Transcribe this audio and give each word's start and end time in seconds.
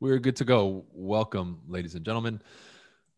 We're 0.00 0.20
good 0.20 0.36
to 0.36 0.44
go. 0.44 0.84
Welcome, 0.92 1.60
ladies 1.66 1.96
and 1.96 2.04
gentlemen. 2.04 2.40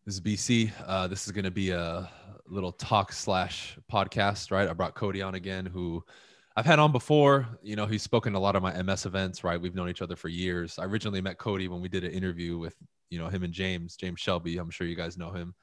This 0.03 0.15
is 0.15 0.21
BC. 0.21 0.71
Uh, 0.87 1.07
this 1.07 1.27
is 1.27 1.31
going 1.31 1.45
to 1.45 1.51
be 1.51 1.69
a 1.69 2.09
little 2.47 2.71
talk 2.71 3.13
slash 3.13 3.77
podcast, 3.91 4.49
right? 4.49 4.67
I 4.67 4.73
brought 4.73 4.95
Cody 4.95 5.21
on 5.21 5.35
again, 5.35 5.63
who 5.63 6.03
I've 6.55 6.65
had 6.65 6.79
on 6.79 6.91
before. 6.91 7.47
You 7.61 7.75
know, 7.75 7.85
he's 7.85 8.01
spoken 8.01 8.33
a 8.33 8.39
lot 8.39 8.55
of 8.55 8.63
my 8.63 8.81
MS 8.81 9.05
events, 9.05 9.43
right? 9.43 9.61
We've 9.61 9.75
known 9.75 9.89
each 9.89 10.01
other 10.01 10.15
for 10.15 10.27
years. 10.27 10.79
I 10.79 10.85
originally 10.85 11.21
met 11.21 11.37
Cody 11.37 11.67
when 11.67 11.81
we 11.81 11.87
did 11.87 12.03
an 12.03 12.13
interview 12.13 12.57
with, 12.57 12.75
you 13.11 13.19
know, 13.19 13.27
him 13.27 13.43
and 13.43 13.53
James, 13.53 13.95
James 13.95 14.19
Shelby. 14.19 14.57
I'm 14.57 14.71
sure 14.71 14.87
you 14.87 14.95
guys 14.95 15.19
know 15.19 15.29
him 15.29 15.53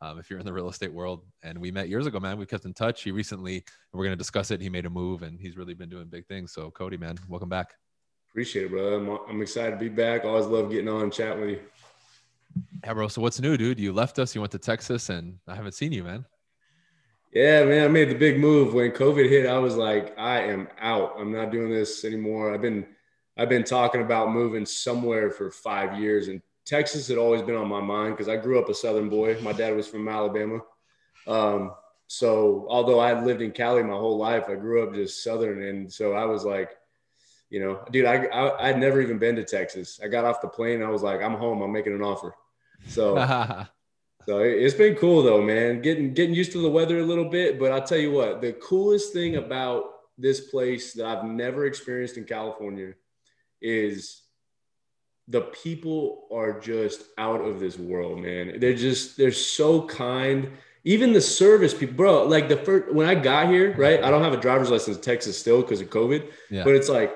um, 0.00 0.20
if 0.20 0.30
you're 0.30 0.38
in 0.38 0.46
the 0.46 0.52
real 0.52 0.68
estate 0.68 0.92
world. 0.92 1.26
And 1.42 1.58
we 1.58 1.72
met 1.72 1.88
years 1.88 2.06
ago, 2.06 2.20
man. 2.20 2.38
We 2.38 2.46
kept 2.46 2.64
in 2.64 2.74
touch. 2.74 3.02
He 3.02 3.10
recently, 3.10 3.64
we're 3.92 4.04
going 4.04 4.12
to 4.12 4.16
discuss 4.16 4.52
it. 4.52 4.60
He 4.60 4.70
made 4.70 4.86
a 4.86 4.90
move 4.90 5.24
and 5.24 5.40
he's 5.40 5.56
really 5.56 5.74
been 5.74 5.88
doing 5.88 6.06
big 6.06 6.28
things. 6.28 6.52
So, 6.52 6.70
Cody, 6.70 6.96
man, 6.96 7.18
welcome 7.28 7.48
back. 7.48 7.74
Appreciate 8.30 8.66
it, 8.66 8.70
bro. 8.70 8.94
I'm, 8.94 9.18
I'm 9.28 9.42
excited 9.42 9.72
to 9.72 9.76
be 9.76 9.88
back. 9.88 10.24
Always 10.24 10.46
love 10.46 10.70
getting 10.70 10.88
on 10.88 11.02
and 11.02 11.12
chatting 11.12 11.40
with 11.40 11.50
you. 11.50 11.60
Yeah, 12.84 12.94
bro. 12.94 13.08
So 13.08 13.20
what's 13.20 13.40
new, 13.40 13.56
dude? 13.56 13.78
You 13.78 13.92
left 13.92 14.18
us. 14.18 14.34
You 14.34 14.40
went 14.40 14.52
to 14.52 14.58
Texas, 14.58 15.08
and 15.08 15.38
I 15.48 15.56
haven't 15.56 15.72
seen 15.72 15.92
you, 15.92 16.04
man. 16.04 16.24
Yeah, 17.32 17.64
man. 17.64 17.84
I 17.84 17.88
made 17.88 18.08
the 18.08 18.14
big 18.14 18.38
move 18.38 18.72
when 18.72 18.92
COVID 18.92 19.28
hit. 19.28 19.46
I 19.46 19.58
was 19.58 19.76
like, 19.76 20.16
I 20.18 20.42
am 20.42 20.68
out. 20.80 21.14
I'm 21.18 21.32
not 21.32 21.50
doing 21.50 21.70
this 21.70 22.04
anymore. 22.04 22.54
I've 22.54 22.62
been, 22.62 22.86
I've 23.36 23.48
been 23.48 23.64
talking 23.64 24.02
about 24.02 24.32
moving 24.32 24.64
somewhere 24.64 25.30
for 25.30 25.50
five 25.50 25.98
years, 25.98 26.28
and 26.28 26.40
Texas 26.64 27.08
had 27.08 27.18
always 27.18 27.42
been 27.42 27.56
on 27.56 27.68
my 27.68 27.80
mind 27.80 28.16
because 28.16 28.28
I 28.28 28.36
grew 28.36 28.60
up 28.60 28.68
a 28.68 28.74
Southern 28.74 29.08
boy. 29.08 29.40
My 29.42 29.52
dad 29.52 29.74
was 29.74 29.88
from 29.88 30.08
Alabama. 30.08 30.60
Um, 31.26 31.72
so 32.06 32.66
although 32.68 33.00
I 33.00 33.20
lived 33.20 33.42
in 33.42 33.50
Cali 33.50 33.82
my 33.82 33.94
whole 33.94 34.18
life, 34.18 34.44
I 34.48 34.54
grew 34.54 34.82
up 34.82 34.94
just 34.94 35.22
Southern, 35.22 35.62
and 35.62 35.92
so 35.92 36.12
I 36.12 36.24
was 36.24 36.44
like 36.44 36.70
you 37.50 37.60
know, 37.60 37.80
dude, 37.90 38.06
I, 38.06 38.24
I 38.26 38.68
I'd 38.68 38.78
never 38.78 39.00
even 39.00 39.18
been 39.18 39.36
to 39.36 39.44
Texas. 39.44 40.00
I 40.02 40.08
got 40.08 40.24
off 40.24 40.40
the 40.40 40.48
plane. 40.48 40.82
I 40.82 40.88
was 40.88 41.02
like, 41.02 41.20
I'm 41.20 41.34
home. 41.34 41.60
I'm 41.60 41.72
making 41.72 41.94
an 41.94 42.02
offer. 42.02 42.34
So, 42.86 43.16
so 44.26 44.38
it's 44.38 44.74
been 44.74 44.94
cool 44.94 45.22
though, 45.22 45.42
man. 45.42 45.82
Getting 45.82 46.14
getting 46.14 46.34
used 46.34 46.52
to 46.52 46.62
the 46.62 46.70
weather 46.70 47.00
a 47.00 47.04
little 47.04 47.28
bit. 47.28 47.58
But 47.58 47.72
I'll 47.72 47.86
tell 47.86 47.98
you 47.98 48.12
what, 48.12 48.40
the 48.40 48.52
coolest 48.54 49.12
thing 49.12 49.36
about 49.36 49.84
this 50.16 50.40
place 50.40 50.92
that 50.94 51.06
I've 51.06 51.24
never 51.24 51.66
experienced 51.66 52.16
in 52.16 52.24
California 52.24 52.94
is 53.60 54.22
the 55.26 55.40
people 55.40 56.28
are 56.32 56.58
just 56.60 57.02
out 57.18 57.40
of 57.40 57.58
this 57.58 57.78
world, 57.78 58.20
man. 58.20 58.60
They're 58.60 58.74
just 58.74 59.16
they're 59.16 59.32
so 59.32 59.86
kind 59.86 60.52
even 60.84 61.12
the 61.12 61.20
service 61.20 61.74
people, 61.74 61.94
bro. 61.94 62.24
Like 62.24 62.48
the 62.48 62.56
first 62.56 62.92
when 62.92 63.06
I 63.06 63.14
got 63.14 63.48
here, 63.48 63.74
right? 63.76 64.02
I 64.02 64.10
don't 64.10 64.22
have 64.22 64.32
a 64.32 64.40
driver's 64.40 64.70
license 64.70 64.96
in 64.96 65.02
Texas 65.02 65.38
still 65.38 65.62
because 65.62 65.80
of 65.80 65.90
COVID. 65.90 66.30
Yeah. 66.50 66.64
But 66.64 66.74
it's 66.74 66.88
like, 66.88 67.14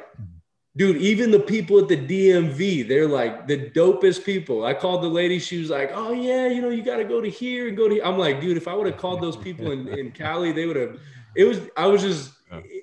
dude, 0.76 0.98
even 0.98 1.30
the 1.30 1.40
people 1.40 1.78
at 1.78 1.88
the 1.88 1.96
DMV, 1.96 2.86
they're 2.86 3.08
like 3.08 3.46
the 3.46 3.70
dopest 3.70 4.24
people. 4.24 4.64
I 4.64 4.74
called 4.74 5.02
the 5.02 5.08
lady, 5.08 5.38
she 5.38 5.58
was 5.58 5.70
like, 5.70 5.90
Oh 5.94 6.12
yeah, 6.12 6.48
you 6.48 6.60
know, 6.60 6.70
you 6.70 6.82
gotta 6.82 7.04
go 7.04 7.20
to 7.20 7.30
here 7.30 7.68
and 7.68 7.76
go 7.76 7.88
to 7.88 7.94
here. 7.94 8.04
I'm 8.04 8.18
like, 8.18 8.40
dude, 8.40 8.56
if 8.56 8.68
I 8.68 8.74
would 8.74 8.86
have 8.86 8.98
called 8.98 9.22
those 9.22 9.36
people 9.36 9.70
in, 9.72 9.88
in 9.88 10.10
Cali, 10.20 10.52
they 10.52 10.66
would 10.66 10.76
have 10.76 10.98
it 11.34 11.44
was 11.44 11.60
I 11.76 11.86
was 11.86 12.02
just 12.02 12.32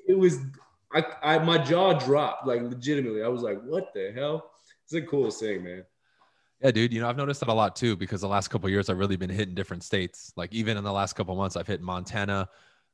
it 0.07 0.17
was 0.17 0.39
I, 0.93 1.05
I 1.23 1.39
my 1.39 1.57
jaw 1.57 1.93
dropped 1.93 2.47
like 2.47 2.61
legitimately. 2.61 3.23
I 3.23 3.27
was 3.27 3.41
like, 3.41 3.61
what 3.61 3.93
the 3.93 4.11
hell? 4.13 4.51
It's 4.83 4.93
the 4.93 5.01
coolest 5.03 5.39
thing, 5.39 5.63
man. 5.63 5.85
Yeah, 6.63 6.69
dude. 6.69 6.93
You 6.93 7.01
know, 7.01 7.09
I've 7.09 7.17
noticed 7.17 7.39
that 7.39 7.49
a 7.49 7.53
lot 7.53 7.75
too 7.75 7.95
because 7.95 8.21
the 8.21 8.27
last 8.27 8.49
couple 8.49 8.69
years 8.69 8.89
I've 8.89 8.99
really 8.99 9.15
been 9.17 9.31
hitting 9.31 9.55
different 9.55 9.83
states. 9.83 10.31
Like 10.35 10.53
even 10.53 10.77
in 10.77 10.83
the 10.83 10.91
last 10.91 11.13
couple 11.13 11.35
months, 11.35 11.55
I've 11.55 11.65
hit 11.65 11.81
Montana, 11.81 12.47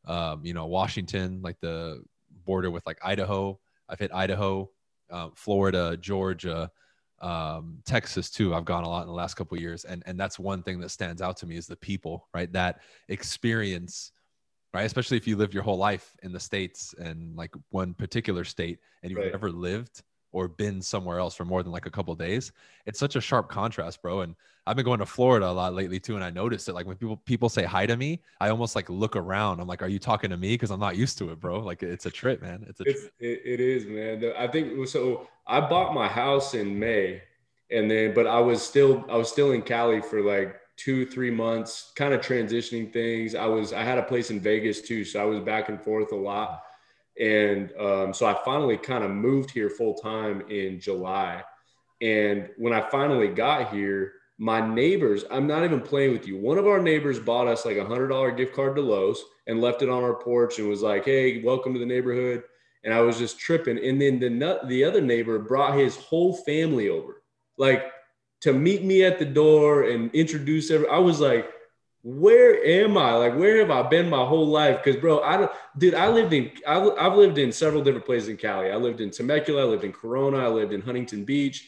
um, 0.06 0.46
you 0.46 0.54
know, 0.54 0.66
Washington, 0.68 1.42
like 1.42 1.60
the 1.60 2.02
border 2.46 2.72
with 2.72 2.86
like 2.86 2.98
Idaho. 3.04 3.60
I've 3.90 4.00
hit 4.00 4.14
Idaho, 4.14 4.70
uh, 5.10 5.30
Florida, 5.36 5.98
Georgia, 5.98 6.72
um, 7.20 7.80
Texas 7.86 8.30
too. 8.30 8.56
I've 8.56 8.64
gone 8.64 8.86
a 8.86 8.90
lot 8.90 9.02
in 9.02 9.08
the 9.08 9.14
last 9.14 9.34
couple 9.34 9.60
years, 9.60 9.84
and 9.84 10.02
and 10.06 10.18
that's 10.18 10.40
one 10.40 10.64
thing 10.64 10.80
that 10.80 10.90
stands 10.90 11.22
out 11.22 11.36
to 11.38 11.46
me 11.46 11.58
is 11.58 11.68
the 11.68 11.76
people, 11.76 12.28
right? 12.34 12.52
That 12.54 12.80
experience, 13.10 14.14
right? 14.74 14.86
Especially 14.86 15.18
if 15.18 15.28
you 15.28 15.36
live 15.36 15.54
your 15.54 15.64
whole 15.64 15.78
life 15.78 16.16
in 16.24 16.32
the 16.32 16.40
states 16.40 16.96
and 16.98 17.36
like 17.36 17.54
one 17.72 17.94
particular 17.94 18.46
state, 18.46 18.80
and 19.04 19.12
you've 19.12 19.20
right. 19.20 19.32
never 19.32 19.52
lived 19.52 20.04
or 20.32 20.48
been 20.48 20.82
somewhere 20.82 21.20
else 21.20 21.36
for 21.36 21.46
more 21.46 21.64
than 21.64 21.72
like 21.72 21.86
a 21.86 21.92
couple 21.92 22.14
days. 22.16 22.52
It's 22.86 23.00
such 23.00 23.16
a 23.16 23.22
sharp 23.22 23.50
contrast, 23.50 24.02
bro. 24.02 24.22
And 24.22 24.36
I've 24.68 24.76
been 24.76 24.86
going 24.86 25.00
to 25.00 25.06
Florida 25.06 25.48
a 25.48 25.52
lot 25.52 25.74
lately 25.74 26.00
too, 26.00 26.16
and 26.16 26.24
I 26.24 26.30
noticed 26.30 26.68
it. 26.68 26.74
Like 26.74 26.86
when 26.86 26.98
people 26.98 27.18
people 27.18 27.48
say 27.48 27.64
hi 27.64 27.86
to 27.86 27.96
me, 27.96 28.22
I 28.42 28.50
almost 28.50 28.76
like 28.76 28.90
look 28.90 29.16
around. 29.16 29.62
I'm 29.62 29.68
like, 29.68 29.82
"Are 29.82 29.88
you 29.88 30.00
talking 30.00 30.30
to 30.30 30.38
me?" 30.38 30.54
Because 30.56 30.72
I'm 30.72 30.80
not 30.80 30.98
used 30.98 31.18
to 31.20 31.32
it, 31.32 31.40
bro. 31.40 31.60
Like 31.60 31.84
it's 31.84 32.06
a 32.06 32.12
trip, 32.12 32.42
man. 32.42 32.66
It's 32.68 32.82
a 32.82 32.84
it's, 32.84 33.06
it, 33.20 33.42
it 33.46 33.60
is, 33.62 33.86
man. 33.86 34.34
I 34.38 34.48
think 34.48 34.88
so. 34.88 35.28
I 35.48 35.62
bought 35.62 35.94
my 35.94 36.08
house 36.08 36.54
in 36.54 36.78
May, 36.78 37.22
and 37.72 37.90
then 37.90 38.14
but 38.14 38.28
I 38.28 38.40
was 38.42 38.62
still 38.62 39.06
I 39.10 39.16
was 39.16 39.32
still 39.32 39.52
in 39.52 39.62
Cali 39.62 40.02
for 40.02 40.22
like 40.22 40.60
two 40.76 41.06
three 41.06 41.32
months, 41.32 41.94
kind 41.96 42.14
of 42.14 42.20
transitioning 42.20 42.92
things. 42.92 43.36
I 43.36 43.46
was 43.46 43.72
I 43.72 43.84
had 43.84 43.98
a 43.98 44.04
place 44.04 44.32
in 44.32 44.42
Vegas 44.42 44.82
too, 44.82 45.06
so 45.06 45.22
I 45.22 45.26
was 45.26 45.40
back 45.40 45.70
and 45.70 45.82
forth 45.82 46.12
a 46.12 46.16
lot. 46.16 46.62
And 47.20 47.72
um, 47.80 48.14
so 48.14 48.26
I 48.26 48.38
finally 48.46 48.78
kind 48.78 49.04
of 49.04 49.12
moved 49.12 49.52
here 49.52 49.70
full 49.70 49.96
time 49.96 50.42
in 50.50 50.80
July. 50.80 51.44
And 52.02 52.50
when 52.58 52.74
I 52.74 52.88
finally 52.90 53.28
got 53.28 53.74
here, 53.74 54.14
my 54.38 54.62
neighbors, 54.62 55.24
I'm 55.32 55.48
not 55.48 55.64
even 55.64 55.82
playing 55.82 56.12
with 56.12 56.28
you. 56.28 56.38
One 56.38 56.60
of 56.60 56.68
our 56.68 56.80
neighbors 56.80 57.20
bought 57.20 57.48
us 57.48 57.66
like 57.66 57.78
a 57.78 57.86
hundred 57.86 58.10
dollar 58.10 58.32
gift 58.32 58.56
card 58.56 58.76
to 58.76 58.82
Lowe's 58.82 59.24
and 59.48 59.62
left 59.62 59.82
it 59.82 59.90
on 59.90 60.04
our 60.04 60.14
porch 60.14 60.60
and 60.60 60.70
was 60.70 60.84
like, 60.84 61.06
"Hey, 61.06 61.42
welcome 61.42 61.74
to 61.74 61.80
the 61.80 61.86
neighborhood." 61.86 62.44
And 62.84 62.94
I 62.94 63.02
was 63.02 63.18
just 63.18 63.40
tripping. 63.40 63.84
And 63.84 64.00
then 64.00 64.20
the 64.20 64.60
the 64.68 64.84
other 64.84 65.02
neighbor 65.02 65.40
brought 65.40 65.78
his 65.78 65.96
whole 65.96 66.36
family 66.36 66.88
over, 66.88 67.24
like 67.58 67.92
to 68.42 68.54
meet 68.54 68.84
me 68.84 69.04
at 69.04 69.18
the 69.18 69.26
door 69.26 69.84
and 69.84 70.14
introduce 70.14 70.70
every. 70.70 70.88
I 70.88 71.00
was 71.00 71.20
like, 71.20 71.50
where 72.08 72.64
am 72.64 72.98
I? 72.98 73.16
Like, 73.16 73.36
where 73.36 73.58
have 73.58 73.70
I 73.70 73.82
been 73.82 74.10
my 74.10 74.24
whole 74.24 74.48
life? 74.48 74.82
Because, 74.82 74.96
bro, 74.96 75.20
I 75.20 75.36
don't, 75.36 75.52
dude, 75.78 75.94
I 75.94 76.08
lived 76.08 76.32
in, 76.32 76.50
I, 76.66 76.76
have 77.04 77.18
lived 77.18 77.38
in 77.38 77.52
several 77.52 77.84
different 77.84 78.06
places 78.06 78.30
in 78.30 78.38
Cali. 78.38 78.72
I 78.72 78.78
lived 78.78 79.02
in 79.02 79.12
Temecula, 79.12 79.64
I 79.64 79.66
lived 79.66 79.84
in 79.84 79.92
Corona, 79.92 80.38
I 80.38 80.48
lived 80.48 80.72
in 80.72 80.80
Huntington 80.80 81.26
Beach. 81.26 81.68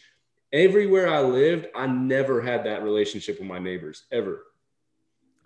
Everywhere 0.53 1.09
I 1.09 1.19
lived, 1.19 1.67
I 1.75 1.87
never 1.87 2.41
had 2.41 2.63
that 2.63 2.83
relationship 2.83 3.37
with 3.37 3.49
my 3.49 3.59
neighbors 3.59 4.05
ever. 4.13 4.45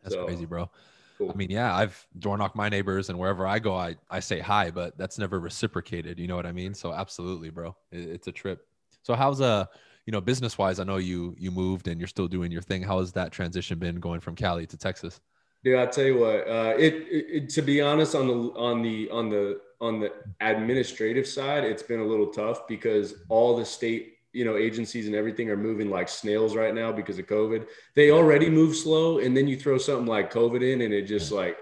That's 0.04 0.14
so, 0.14 0.26
crazy, 0.26 0.46
bro. 0.46 0.70
Cool. 1.18 1.32
I 1.32 1.34
mean, 1.38 1.50
yeah, 1.50 1.76
I've 1.76 2.06
door 2.20 2.38
knocked 2.38 2.56
my 2.56 2.70
neighbors, 2.70 3.10
and 3.10 3.18
wherever 3.18 3.48
I 3.48 3.58
go, 3.58 3.76
I 3.76 3.96
I 4.12 4.20
say 4.20 4.40
hi, 4.40 4.70
but 4.70 4.96
that's 4.96 5.18
never 5.18 5.40
reciprocated. 5.40 6.20
You 6.20 6.28
know 6.28 6.36
what 6.36 6.46
I 6.46 6.52
mean? 6.52 6.76
So, 6.76 6.94
absolutely, 6.94 7.50
bro, 7.50 7.76
it, 7.92 8.10
it's 8.10 8.28
a 8.28 8.32
trip. 8.32 8.68
So, 9.02 9.16
how's 9.16 9.42
a 9.42 9.46
uh, 9.46 9.66
you 10.06 10.12
know, 10.12 10.22
business 10.22 10.58
wise, 10.58 10.80
I 10.80 10.84
know 10.84 10.98
you 10.98 11.36
you 11.38 11.52
moved 11.52 11.88
and 11.88 12.00
you're 12.00 12.08
still 12.08 12.28
doing 12.28 12.52
your 12.52 12.62
thing. 12.62 12.84
How 12.84 13.00
has 13.00 13.12
that 13.14 13.32
transition 13.32 13.80
been 13.80 14.00
going 14.00 14.20
from 14.20 14.36
Cali 14.36 14.66
to 14.68 14.78
Texas? 14.78 15.22
Dude, 15.64 15.80
I 15.80 15.86
tell 15.86 16.04
you 16.04 16.20
what, 16.20 16.48
uh, 16.48 16.74
it, 16.78 16.94
it, 17.10 17.50
to 17.52 17.62
be 17.62 17.80
honest 17.80 18.16
on 18.16 18.28
the 18.28 18.34
on 18.34 18.82
the 18.82 19.10
on 19.10 19.30
the 19.30 19.62
on 19.80 20.00
the 20.00 20.12
administrative 20.42 21.26
side, 21.26 21.64
it's 21.64 21.84
been 21.84 22.02
a 22.02 22.06
little 22.06 22.28
tough 22.28 22.68
because 22.68 23.16
all 23.30 23.56
the 23.56 23.66
state 23.66 24.18
you 24.34 24.44
know 24.44 24.58
agencies 24.58 25.06
and 25.06 25.16
everything 25.16 25.50
are 25.50 25.58
moving 25.58 25.90
like 25.90 26.10
snails 26.10 26.56
right 26.56 26.76
now 26.76 26.92
because 26.92 27.18
of 27.18 27.28
COVID. 27.28 27.66
They 27.96 28.12
already 28.12 28.50
move 28.50 28.76
slow, 28.76 29.20
and 29.20 29.38
then 29.38 29.48
you 29.48 29.58
throw 29.58 29.78
something 29.78 30.08
like 30.08 30.34
COVID 30.34 30.62
in, 30.62 30.82
and 30.82 30.94
it 30.94 31.04
just 31.04 31.32
like, 31.32 31.56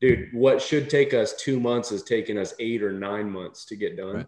dude, 0.00 0.28
what 0.32 0.62
should 0.62 0.88
take 0.88 1.12
us 1.12 1.34
two 1.34 1.58
months 1.58 1.90
is 1.90 2.04
taking 2.04 2.38
us 2.38 2.54
eight 2.60 2.84
or 2.84 2.92
nine 2.92 3.28
months 3.28 3.64
to 3.64 3.76
get 3.76 3.96
done. 3.96 4.16
Right 4.16 4.26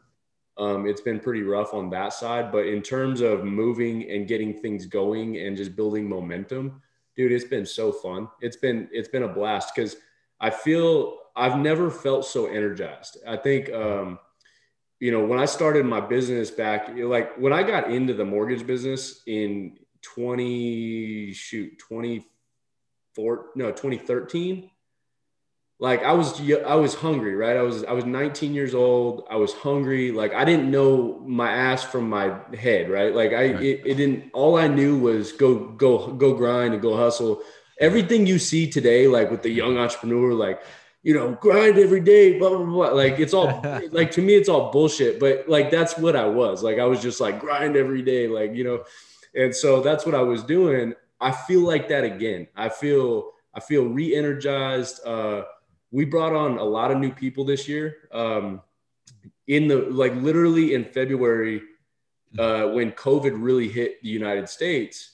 um, 0.58 0.86
it's 0.86 1.00
been 1.00 1.18
pretty 1.18 1.42
rough 1.42 1.74
on 1.74 1.90
that 1.90 2.12
side. 2.12 2.52
But 2.52 2.66
in 2.66 2.82
terms 2.82 3.20
of 3.20 3.44
moving 3.44 4.10
and 4.10 4.28
getting 4.28 4.60
things 4.60 4.86
going 4.86 5.38
and 5.38 5.56
just 5.56 5.74
building 5.74 6.08
momentum, 6.08 6.82
dude, 7.16 7.32
it's 7.32 7.44
been 7.44 7.66
so 7.66 7.92
fun. 7.92 8.28
It's 8.40 8.56
been 8.56 8.88
it's 8.92 9.08
been 9.08 9.22
a 9.22 9.28
blast 9.28 9.74
because 9.74 9.96
I 10.40 10.50
feel 10.50 11.18
I've 11.34 11.58
never 11.58 11.90
felt 11.90 12.24
so 12.24 12.46
energized. 12.46 13.18
I 13.26 13.36
think 13.36 13.72
um, 13.72 14.18
you 15.00 15.10
know 15.10 15.24
when 15.24 15.38
I 15.38 15.46
started 15.46 15.86
my 15.86 16.00
business 16.00 16.50
back, 16.50 16.90
like 16.96 17.36
when 17.38 17.52
I 17.52 17.62
got 17.62 17.90
into 17.90 18.14
the 18.14 18.24
mortgage 18.24 18.66
business 18.66 19.22
in 19.26 19.78
20 20.02 21.32
shoot 21.32 21.78
24 21.78 23.50
no 23.54 23.70
2013 23.70 24.70
like 25.82 26.04
I 26.04 26.12
was 26.12 26.40
I 26.40 26.76
was 26.76 26.94
hungry, 26.94 27.34
right? 27.34 27.56
I 27.56 27.62
was 27.62 27.82
I 27.82 27.90
was 27.90 28.04
19 28.04 28.54
years 28.54 28.72
old. 28.72 29.26
I 29.28 29.34
was 29.34 29.52
hungry. 29.52 30.12
Like 30.12 30.32
I 30.32 30.44
didn't 30.44 30.70
know 30.70 31.20
my 31.26 31.50
ass 31.50 31.82
from 31.82 32.08
my 32.08 32.38
head, 32.56 32.88
right? 32.88 33.12
Like 33.12 33.32
I 33.32 33.52
right. 33.52 33.60
It, 33.60 33.82
it, 33.84 33.94
didn't 33.96 34.30
all 34.32 34.56
I 34.56 34.68
knew 34.68 34.96
was 34.96 35.32
go 35.32 35.58
go 35.58 36.12
go 36.12 36.34
grind 36.34 36.72
and 36.72 36.80
go 36.80 36.96
hustle. 36.96 37.42
Everything 37.80 38.28
you 38.28 38.38
see 38.38 38.70
today 38.70 39.08
like 39.08 39.28
with 39.28 39.42
the 39.42 39.50
young 39.50 39.76
entrepreneur 39.76 40.32
like 40.32 40.62
you 41.02 41.14
know, 41.14 41.32
grind 41.32 41.76
every 41.76 41.98
day, 41.98 42.38
blah 42.38 42.50
blah 42.50 42.64
blah. 42.64 42.90
Like 42.90 43.18
it's 43.18 43.34
all 43.34 43.60
like 43.90 44.12
to 44.12 44.22
me 44.22 44.36
it's 44.36 44.48
all 44.48 44.70
bullshit, 44.70 45.18
but 45.18 45.48
like 45.48 45.72
that's 45.72 45.98
what 45.98 46.14
I 46.14 46.26
was. 46.26 46.62
Like 46.62 46.78
I 46.78 46.84
was 46.84 47.02
just 47.02 47.20
like 47.20 47.40
grind 47.40 47.74
every 47.74 48.02
day, 48.02 48.28
like, 48.28 48.54
you 48.54 48.62
know. 48.62 48.84
And 49.34 49.52
so 49.52 49.80
that's 49.80 50.06
what 50.06 50.14
I 50.14 50.22
was 50.22 50.44
doing. 50.44 50.94
I 51.20 51.32
feel 51.32 51.62
like 51.62 51.88
that 51.88 52.04
again. 52.04 52.46
I 52.54 52.68
feel 52.68 53.32
I 53.52 53.58
feel 53.58 53.86
re-energized 53.86 55.04
uh 55.04 55.42
we 55.92 56.04
brought 56.04 56.34
on 56.34 56.58
a 56.58 56.64
lot 56.64 56.90
of 56.90 56.98
new 56.98 57.12
people 57.12 57.44
this 57.44 57.68
year. 57.68 58.08
Um, 58.10 58.62
in 59.46 59.68
the 59.68 59.76
like 59.76 60.14
literally 60.16 60.74
in 60.74 60.84
February, 60.84 61.62
uh, 62.38 62.68
when 62.68 62.90
COVID 62.92 63.32
really 63.34 63.68
hit 63.68 64.02
the 64.02 64.08
United 64.08 64.48
States, 64.48 65.12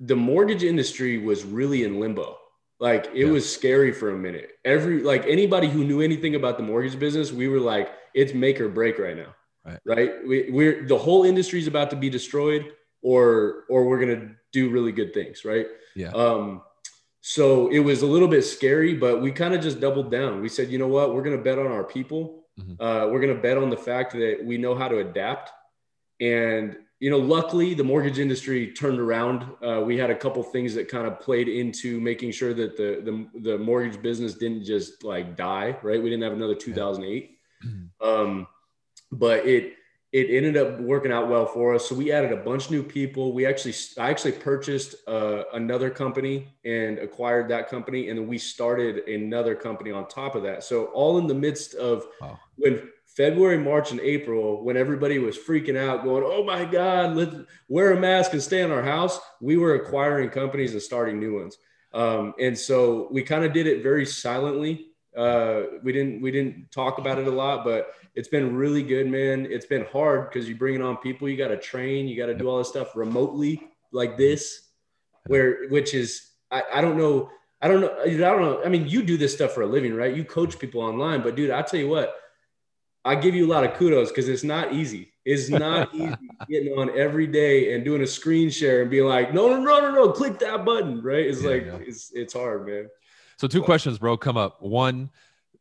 the 0.00 0.16
mortgage 0.16 0.64
industry 0.64 1.18
was 1.18 1.44
really 1.44 1.84
in 1.84 2.00
limbo. 2.00 2.36
Like 2.80 3.06
it 3.14 3.26
yeah. 3.26 3.30
was 3.30 3.50
scary 3.50 3.92
for 3.92 4.10
a 4.10 4.18
minute. 4.18 4.50
Every 4.64 5.02
like 5.02 5.24
anybody 5.26 5.68
who 5.68 5.84
knew 5.84 6.00
anything 6.00 6.34
about 6.34 6.56
the 6.56 6.64
mortgage 6.64 6.98
business, 6.98 7.32
we 7.32 7.48
were 7.48 7.60
like, 7.60 7.90
it's 8.14 8.34
make 8.34 8.60
or 8.60 8.68
break 8.68 8.98
right 8.98 9.16
now. 9.16 9.34
Right. 9.64 9.80
Right. 9.86 10.12
We, 10.26 10.50
we're 10.50 10.86
the 10.86 10.98
whole 10.98 11.24
industry 11.24 11.60
is 11.60 11.66
about 11.66 11.90
to 11.90 11.96
be 11.96 12.10
destroyed, 12.10 12.72
or 13.00 13.64
or 13.70 13.86
we're 13.86 14.00
gonna 14.00 14.32
do 14.52 14.70
really 14.70 14.92
good 14.92 15.14
things. 15.14 15.44
Right. 15.44 15.66
Yeah. 15.94 16.10
Um. 16.10 16.62
So 17.26 17.68
it 17.68 17.78
was 17.78 18.02
a 18.02 18.06
little 18.06 18.28
bit 18.28 18.42
scary, 18.42 18.92
but 18.92 19.22
we 19.22 19.32
kind 19.32 19.54
of 19.54 19.62
just 19.62 19.80
doubled 19.80 20.10
down. 20.10 20.42
We 20.42 20.50
said, 20.50 20.68
you 20.68 20.76
know 20.76 20.88
what, 20.88 21.14
we're 21.14 21.22
gonna 21.22 21.38
bet 21.38 21.58
on 21.58 21.68
our 21.68 21.82
people. 21.82 22.44
Mm-hmm. 22.60 22.82
Uh, 22.82 23.08
we're 23.08 23.20
gonna 23.20 23.40
bet 23.40 23.56
on 23.56 23.70
the 23.70 23.78
fact 23.78 24.12
that 24.12 24.40
we 24.44 24.58
know 24.58 24.74
how 24.74 24.88
to 24.88 24.98
adapt 24.98 25.50
and 26.20 26.76
you 27.00 27.08
know, 27.08 27.18
luckily 27.18 27.72
the 27.72 27.82
mortgage 27.82 28.18
industry 28.18 28.72
turned 28.72 29.00
around. 29.00 29.42
Uh, 29.62 29.80
we 29.80 29.96
had 29.96 30.10
a 30.10 30.14
couple 30.14 30.42
things 30.42 30.74
that 30.74 30.88
kind 30.88 31.06
of 31.06 31.18
played 31.18 31.48
into 31.48 31.98
making 31.98 32.30
sure 32.30 32.52
that 32.52 32.76
the, 32.76 33.00
the, 33.02 33.40
the 33.40 33.58
mortgage 33.58 34.02
business 34.02 34.34
didn't 34.34 34.64
just 34.64 35.02
like 35.02 35.34
die. 35.34 35.76
Right, 35.82 36.02
we 36.02 36.10
didn't 36.10 36.24
have 36.24 36.32
another 36.34 36.54
2008, 36.54 37.38
mm-hmm. 37.64 38.06
um, 38.06 38.46
but 39.10 39.46
it 39.46 39.74
it 40.14 40.30
ended 40.30 40.56
up 40.56 40.78
working 40.78 41.10
out 41.10 41.28
well 41.28 41.44
for 41.44 41.74
us. 41.74 41.88
So 41.88 41.96
we 41.96 42.12
added 42.12 42.30
a 42.30 42.36
bunch 42.36 42.66
of 42.66 42.70
new 42.70 42.84
people. 42.84 43.32
We 43.32 43.46
actually 43.46 43.74
I 43.98 44.10
actually 44.10 44.30
purchased 44.30 44.94
uh, 45.08 45.42
another 45.54 45.90
company 45.90 46.54
and 46.64 47.00
acquired 47.00 47.48
that 47.48 47.68
company, 47.68 48.10
and 48.10 48.20
then 48.20 48.28
we 48.28 48.38
started 48.38 49.08
another 49.08 49.56
company 49.56 49.90
on 49.90 50.06
top 50.06 50.36
of 50.36 50.44
that. 50.44 50.62
So 50.62 50.84
all 50.86 51.18
in 51.18 51.26
the 51.26 51.34
midst 51.34 51.74
of 51.74 52.06
wow. 52.20 52.38
when 52.54 52.88
February, 53.08 53.58
March, 53.58 53.90
and 53.90 53.98
April, 53.98 54.62
when 54.62 54.76
everybody 54.76 55.18
was 55.18 55.36
freaking 55.36 55.76
out, 55.76 56.04
going, 56.04 56.22
"Oh 56.24 56.44
my 56.44 56.64
God, 56.64 57.16
let's 57.16 57.34
wear 57.66 57.90
a 57.90 57.98
mask 57.98 58.34
and 58.34 58.42
stay 58.42 58.62
in 58.62 58.70
our 58.70 58.84
house," 58.84 59.18
we 59.40 59.56
were 59.56 59.74
acquiring 59.74 60.30
companies 60.30 60.74
and 60.74 60.82
starting 60.82 61.18
new 61.18 61.40
ones. 61.40 61.58
Um, 61.92 62.34
and 62.38 62.56
so 62.56 63.08
we 63.10 63.24
kind 63.24 63.44
of 63.44 63.52
did 63.52 63.66
it 63.66 63.82
very 63.82 64.06
silently. 64.06 64.90
Uh, 65.16 65.62
we 65.82 65.92
didn't 65.92 66.22
we 66.22 66.30
didn't 66.30 66.70
talk 66.70 66.98
about 66.98 67.18
it 67.18 67.26
a 67.26 67.32
lot, 67.32 67.64
but 67.64 67.94
it's 68.14 68.28
been 68.28 68.54
really 68.54 68.82
good, 68.82 69.08
man. 69.08 69.46
It's 69.50 69.66
been 69.66 69.86
hard 69.86 70.30
because 70.30 70.48
you're 70.48 70.58
bringing 70.58 70.82
on 70.82 70.96
people, 70.98 71.28
you 71.28 71.36
got 71.36 71.48
to 71.48 71.58
train, 71.58 72.06
you 72.06 72.16
got 72.16 72.26
to 72.26 72.34
do 72.34 72.48
all 72.48 72.58
this 72.58 72.68
stuff 72.68 72.94
remotely 72.94 73.60
like 73.92 74.16
this, 74.16 74.68
where 75.26 75.68
which 75.68 75.94
is 75.94 76.30
I, 76.50 76.62
I 76.74 76.80
don't 76.80 76.96
know. 76.96 77.30
I 77.60 77.68
don't 77.68 77.80
know. 77.80 77.96
I 78.02 78.16
don't 78.16 78.42
know. 78.42 78.62
I 78.64 78.68
mean, 78.68 78.86
you 78.86 79.02
do 79.02 79.16
this 79.16 79.34
stuff 79.34 79.52
for 79.52 79.62
a 79.62 79.66
living, 79.66 79.94
right? 79.94 80.14
You 80.14 80.24
coach 80.24 80.58
people 80.58 80.80
online, 80.82 81.22
but 81.22 81.34
dude, 81.34 81.50
I 81.50 81.62
tell 81.62 81.80
you 81.80 81.88
what, 81.88 82.14
I 83.04 83.14
give 83.14 83.34
you 83.34 83.46
a 83.46 83.50
lot 83.50 83.64
of 83.64 83.74
kudos 83.74 84.10
because 84.10 84.28
it's 84.28 84.44
not 84.44 84.72
easy. 84.72 85.12
It's 85.24 85.48
not 85.48 85.94
easy 85.94 86.28
getting 86.48 86.78
on 86.78 86.96
every 86.96 87.26
day 87.26 87.74
and 87.74 87.84
doing 87.84 88.02
a 88.02 88.06
screen 88.06 88.50
share 88.50 88.82
and 88.82 88.90
being 88.90 89.06
like, 89.06 89.32
no, 89.32 89.48
no, 89.48 89.60
no, 89.60 89.80
no, 89.80 89.90
no, 89.92 90.12
click 90.12 90.38
that 90.40 90.64
button, 90.64 91.02
right? 91.02 91.26
It's 91.26 91.42
yeah, 91.42 91.50
like 91.50 91.66
yeah. 91.66 91.78
it's 91.80 92.12
it's 92.12 92.34
hard, 92.34 92.66
man. 92.66 92.88
So 93.38 93.48
two 93.48 93.62
questions, 93.62 93.98
bro, 93.98 94.16
come 94.16 94.36
up. 94.36 94.62
One, 94.62 95.10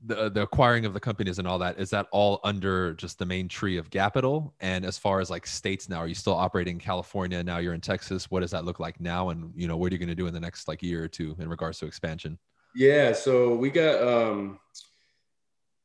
the 0.06 0.30
the 0.30 0.42
acquiring 0.42 0.86
of 0.86 0.94
the 0.94 1.00
companies 1.00 1.40
and 1.40 1.48
all 1.48 1.58
that 1.60 1.80
is 1.80 1.90
that 1.92 2.08
all 2.12 2.40
under 2.44 2.94
just 2.96 3.20
the 3.20 3.26
main 3.26 3.48
tree 3.48 3.78
of 3.78 3.90
capital? 3.90 4.54
And 4.60 4.86
as 4.86 4.98
far 4.98 5.20
as 5.20 5.30
like 5.30 5.48
states 5.48 5.90
now, 5.90 5.98
are 5.98 6.08
you 6.08 6.16
still 6.16 6.34
operating 6.34 6.76
in 6.76 6.80
California? 6.80 7.44
Now 7.44 7.58
you're 7.58 7.74
in 7.74 7.82
Texas. 7.82 8.30
What 8.30 8.42
does 8.42 8.52
that 8.52 8.66
look 8.66 8.80
like 8.80 9.00
now? 9.00 9.30
And 9.30 9.52
you 9.56 9.68
know, 9.68 9.78
what 9.78 9.92
are 9.92 9.96
you 9.96 10.00
going 10.00 10.10
to 10.10 10.16
do 10.16 10.28
in 10.28 10.34
the 10.34 10.40
next 10.40 10.68
like 10.68 10.84
year 10.84 11.04
or 11.04 11.08
two 11.08 11.36
in 11.40 11.48
regards 11.48 11.80
to 11.80 11.86
expansion? 11.86 12.38
Yeah, 12.76 13.14
so 13.14 13.56
we 13.56 13.70
got 13.70 14.02
um 14.02 14.60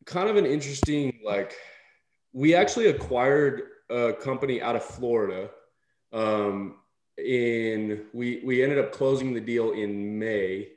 kind 0.04 0.28
of 0.28 0.36
an 0.36 0.46
interesting 0.46 1.20
like 1.24 1.54
we 2.32 2.54
actually 2.54 2.86
acquired 2.86 3.62
a 3.90 4.12
company 4.12 4.60
out 4.60 4.76
of 4.76 4.84
Florida. 4.84 5.50
Um, 6.12 6.76
in 7.18 8.06
we 8.12 8.42
we 8.44 8.62
ended 8.62 8.78
up 8.78 8.92
closing 8.92 9.34
the 9.34 9.40
deal 9.40 9.72
in 9.72 10.18
May, 10.18 10.68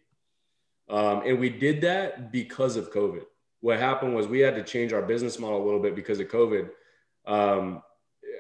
um, 0.89 1.21
and 1.25 1.39
we 1.39 1.49
did 1.49 1.81
that 1.81 2.31
because 2.31 2.75
of 2.75 2.91
COVID. 2.91 3.25
What 3.62 3.80
happened 3.80 4.16
was 4.16 4.28
we 4.28 4.40
had 4.40 4.56
to 4.56 4.63
change 4.63 4.94
our 4.94 5.02
business 5.02 5.40
model 5.40 5.63
a 5.63 5.66
little 5.66 5.80
bit 5.80 5.96
because 5.96 6.19
of 6.19 6.28
COVID. 6.28 6.69
Um, 7.25 7.81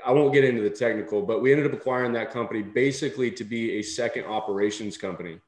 I 0.05 0.11
won't 0.11 0.33
get 0.33 0.43
into 0.43 0.61
the 0.61 0.69
technical, 0.69 1.21
but 1.21 1.41
we 1.41 1.51
ended 1.51 1.67
up 1.67 1.73
acquiring 1.73 2.13
that 2.13 2.31
company 2.31 2.61
basically 2.61 3.31
to 3.31 3.43
be 3.43 3.79
a 3.79 3.81
second 3.81 4.25
operations 4.25 4.97
company. 4.97 5.39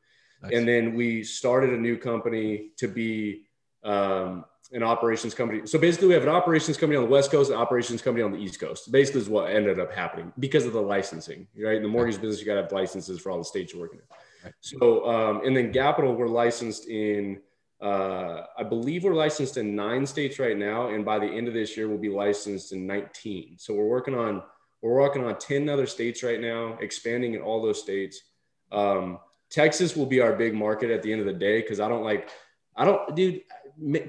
Nice. 0.42 0.54
And 0.54 0.68
then 0.68 0.94
we 0.96 1.24
started 1.24 1.72
a 1.72 1.78
new 1.78 1.98
company 1.98 2.72
to 2.78 2.88
be 2.88 3.46
um, 3.84 4.46
an 4.72 4.84
operations 4.84 5.34
company. 5.34 5.66
So 5.66 5.80
basically, 5.80 6.10
we 6.10 6.14
have 6.14 6.24
an 6.24 6.30
operations 6.30 6.78
company 6.78 6.98
on 6.98 7.04
the 7.04 7.10
West 7.10 7.32
Coast, 7.32 7.52
an 7.52 7.58
operations 7.58 8.02
company 8.02 8.24
on 8.24 8.32
the 8.32 8.40
East 8.40 8.60
Coast. 8.60 8.92
Basically, 8.92 9.22
is 9.22 9.30
what 9.30 9.50
ended 9.50 9.80
up 9.80 9.94
happening 9.94 10.34
because 10.40 10.66
of 10.66 10.74
the 10.74 10.82
licensing, 10.82 11.48
right? 11.58 11.78
In 11.78 11.84
the 11.84 11.90
mortgage 11.90 12.20
business, 12.20 12.40
you 12.40 12.46
got 12.46 12.56
to 12.56 12.64
have 12.64 12.72
licenses 12.72 13.20
for 13.20 13.32
all 13.32 13.38
the 13.38 13.44
states 13.46 13.74
you're 13.74 13.82
working 13.82 14.00
in. 14.00 14.06
Right. 14.46 14.54
So, 14.62 15.08
um, 15.08 15.46
and 15.46 15.56
then 15.56 15.72
Capital, 15.72 16.16
we're 16.16 16.28
licensed 16.28 16.88
in, 16.88 17.40
uh, 17.84 18.46
I 18.58 18.64
believe 18.64 19.04
we're 19.04 19.14
licensed 19.14 19.58
in 19.58 19.76
nine 19.76 20.06
states 20.06 20.40
right 20.40 20.58
now, 20.58 20.88
and 20.90 21.04
by 21.04 21.20
the 21.20 21.28
end 21.28 21.48
of 21.48 21.54
this 21.54 21.76
year, 21.76 21.90
we'll 21.90 21.98
be 21.98 22.10
licensed 22.10 22.72
in 22.72 22.88
19. 22.88 23.58
So 23.60 23.74
we're 23.74 23.88
working 23.88 24.16
on 24.16 24.42
we're 24.82 25.00
working 25.00 25.24
on 25.24 25.38
10 25.38 25.70
other 25.70 25.86
states 25.86 26.24
right 26.24 26.42
now, 26.42 26.78
expanding 26.82 27.36
in 27.36 27.42
all 27.42 27.62
those 27.62 27.82
states. 27.82 28.22
Um, 28.70 29.20
Texas 29.50 29.96
will 29.96 30.06
be 30.06 30.20
our 30.20 30.34
big 30.34 30.54
market 30.54 30.92
at 30.92 31.02
the 31.02 31.12
end 31.12 31.22
of 31.22 31.28
the 31.28 31.34
day 31.34 31.62
because 31.62 31.80
I 31.80 31.88
don't 31.88 32.04
like, 32.04 32.30
I 32.76 32.84
don't, 32.84 33.16
dude 33.16 33.42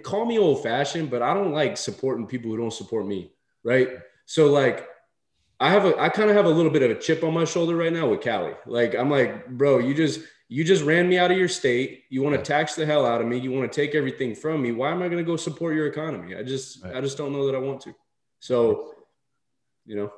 call 0.02 0.26
me 0.26 0.38
old 0.38 0.62
fashioned, 0.62 1.10
but 1.10 1.22
I 1.22 1.32
don't 1.32 1.52
like 1.52 1.76
supporting 1.76 2.26
people 2.26 2.50
who 2.50 2.56
don't 2.56 2.72
support 2.72 3.06
me. 3.06 3.32
Right. 3.62 3.88
So 4.26 4.50
like, 4.50 4.86
I 5.60 5.70
have 5.70 5.84
a, 5.84 5.96
I 5.98 6.08
kind 6.08 6.28
of 6.28 6.36
have 6.36 6.46
a 6.46 6.50
little 6.50 6.72
bit 6.72 6.82
of 6.82 6.90
a 6.90 7.00
chip 7.00 7.22
on 7.22 7.32
my 7.32 7.44
shoulder 7.44 7.76
right 7.76 7.92
now 7.92 8.08
with 8.08 8.20
Cali. 8.20 8.54
Like, 8.66 8.94
I'm 8.94 9.10
like, 9.10 9.48
bro, 9.48 9.78
you 9.78 9.94
just, 9.94 10.20
you 10.48 10.64
just 10.64 10.84
ran 10.84 11.08
me 11.08 11.18
out 11.18 11.30
of 11.30 11.38
your 11.38 11.48
state. 11.48 12.04
You 12.10 12.22
want 12.22 12.36
to 12.36 12.42
tax 12.42 12.74
the 12.74 12.84
hell 12.86 13.06
out 13.06 13.20
of 13.20 13.26
me. 13.26 13.38
You 13.38 13.50
want 13.50 13.70
to 13.70 13.74
take 13.74 13.94
everything 13.94 14.34
from 14.34 14.62
me. 14.62 14.72
Why 14.72 14.90
am 14.90 15.02
I 15.02 15.08
going 15.08 15.18
to 15.18 15.24
go 15.24 15.36
support 15.36 15.74
your 15.74 15.86
economy? 15.86 16.36
I 16.36 16.42
just, 16.42 16.84
right. 16.84 16.96
I 16.96 17.00
just 17.00 17.16
don't 17.16 17.32
know 17.32 17.46
that 17.46 17.54
I 17.54 17.58
want 17.58 17.80
to. 17.82 17.94
So, 18.40 18.92
you 19.86 19.96
know, 19.96 20.12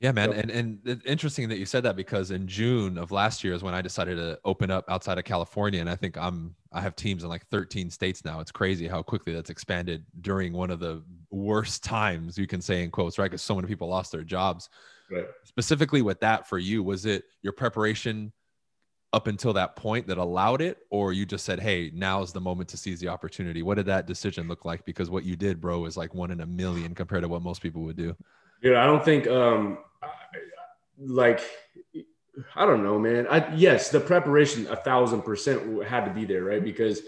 yeah, 0.00 0.12
man. 0.12 0.32
And 0.32 0.50
and 0.50 1.02
interesting 1.04 1.50
that 1.50 1.58
you 1.58 1.66
said 1.66 1.82
that 1.82 1.94
because 1.94 2.30
in 2.30 2.46
June 2.48 2.96
of 2.96 3.10
last 3.10 3.44
year 3.44 3.52
is 3.52 3.62
when 3.62 3.74
I 3.74 3.82
decided 3.82 4.16
to 4.16 4.38
open 4.46 4.70
up 4.70 4.86
outside 4.88 5.18
of 5.18 5.24
California. 5.24 5.78
And 5.78 5.90
I 5.90 5.94
think 5.94 6.16
I'm 6.16 6.54
I 6.72 6.80
have 6.80 6.96
teams 6.96 7.22
in 7.22 7.28
like 7.28 7.46
13 7.48 7.90
states 7.90 8.24
now. 8.24 8.40
It's 8.40 8.50
crazy 8.50 8.88
how 8.88 9.02
quickly 9.02 9.34
that's 9.34 9.50
expanded 9.50 10.06
during 10.22 10.54
one 10.54 10.70
of 10.70 10.80
the 10.80 11.02
worst 11.30 11.84
times 11.84 12.38
you 12.38 12.46
can 12.46 12.62
say 12.62 12.82
in 12.82 12.90
quotes, 12.90 13.18
right? 13.18 13.26
Because 13.26 13.42
so 13.42 13.54
many 13.54 13.68
people 13.68 13.88
lost 13.88 14.10
their 14.10 14.24
jobs. 14.24 14.70
Right. 15.10 15.26
Specifically 15.44 16.00
with 16.00 16.18
that 16.20 16.48
for 16.48 16.56
you, 16.56 16.82
was 16.82 17.04
it 17.04 17.24
your 17.42 17.52
preparation 17.52 18.32
up 19.12 19.26
until 19.26 19.52
that 19.54 19.74
point 19.76 20.06
that 20.06 20.18
allowed 20.18 20.62
it, 20.62 20.78
or 20.90 21.12
you 21.12 21.26
just 21.26 21.44
said, 21.44 21.58
Hey, 21.58 21.90
now's 21.94 22.32
the 22.32 22.40
moment 22.40 22.68
to 22.70 22.76
seize 22.76 23.00
the 23.00 23.08
opportunity? 23.08 23.62
What 23.62 23.76
did 23.76 23.86
that 23.86 24.06
decision 24.06 24.46
look 24.46 24.64
like? 24.64 24.84
Because 24.84 25.10
what 25.10 25.24
you 25.24 25.36
did, 25.36 25.60
bro, 25.60 25.84
is 25.86 25.96
like 25.96 26.14
one 26.14 26.30
in 26.30 26.40
a 26.40 26.46
million 26.46 26.94
compared 26.94 27.22
to 27.22 27.28
what 27.28 27.42
most 27.42 27.60
people 27.60 27.82
would 27.82 27.96
do. 27.96 28.16
Dude, 28.62 28.76
I 28.76 28.86
don't 28.86 29.04
think 29.04 29.26
um 29.26 29.78
like 30.98 31.40
I 32.54 32.66
don't 32.66 32.82
know, 32.82 32.98
man. 32.98 33.26
I 33.28 33.54
yes, 33.54 33.90
the 33.90 34.00
preparation 34.00 34.66
a 34.68 34.76
thousand 34.76 35.22
percent 35.22 35.84
had 35.84 36.04
to 36.04 36.12
be 36.12 36.24
there, 36.24 36.44
right? 36.44 36.62
Because 36.62 37.02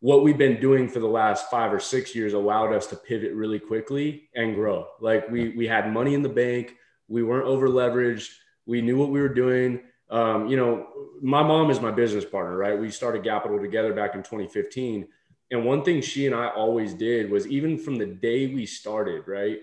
what 0.00 0.22
we've 0.22 0.38
been 0.38 0.60
doing 0.60 0.88
for 0.88 1.00
the 1.00 1.06
last 1.06 1.50
five 1.50 1.72
or 1.72 1.80
six 1.80 2.14
years 2.14 2.32
allowed 2.32 2.72
us 2.72 2.86
to 2.88 2.96
pivot 2.96 3.32
really 3.32 3.58
quickly 3.58 4.28
and 4.34 4.54
grow. 4.54 4.86
Like 5.00 5.28
we 5.30 5.50
we 5.50 5.66
had 5.66 5.92
money 5.92 6.14
in 6.14 6.22
the 6.22 6.28
bank, 6.28 6.74
we 7.08 7.22
weren't 7.22 7.46
over 7.46 7.68
leveraged, 7.68 8.30
we 8.66 8.80
knew 8.82 8.96
what 8.96 9.10
we 9.10 9.20
were 9.20 9.28
doing. 9.28 9.80
Um, 10.10 10.48
you 10.48 10.56
know, 10.56 10.86
my 11.20 11.42
mom 11.42 11.70
is 11.70 11.80
my 11.80 11.90
business 11.90 12.24
partner, 12.24 12.56
right? 12.56 12.78
We 12.78 12.90
started 12.90 13.24
Capital 13.24 13.58
together 13.58 13.92
back 13.92 14.14
in 14.14 14.22
2015. 14.22 15.08
And 15.50 15.64
one 15.64 15.82
thing 15.82 16.00
she 16.02 16.26
and 16.26 16.34
I 16.34 16.48
always 16.48 16.94
did 16.94 17.30
was 17.30 17.46
even 17.46 17.78
from 17.78 17.96
the 17.96 18.06
day 18.06 18.46
we 18.46 18.66
started, 18.66 19.26
right? 19.26 19.60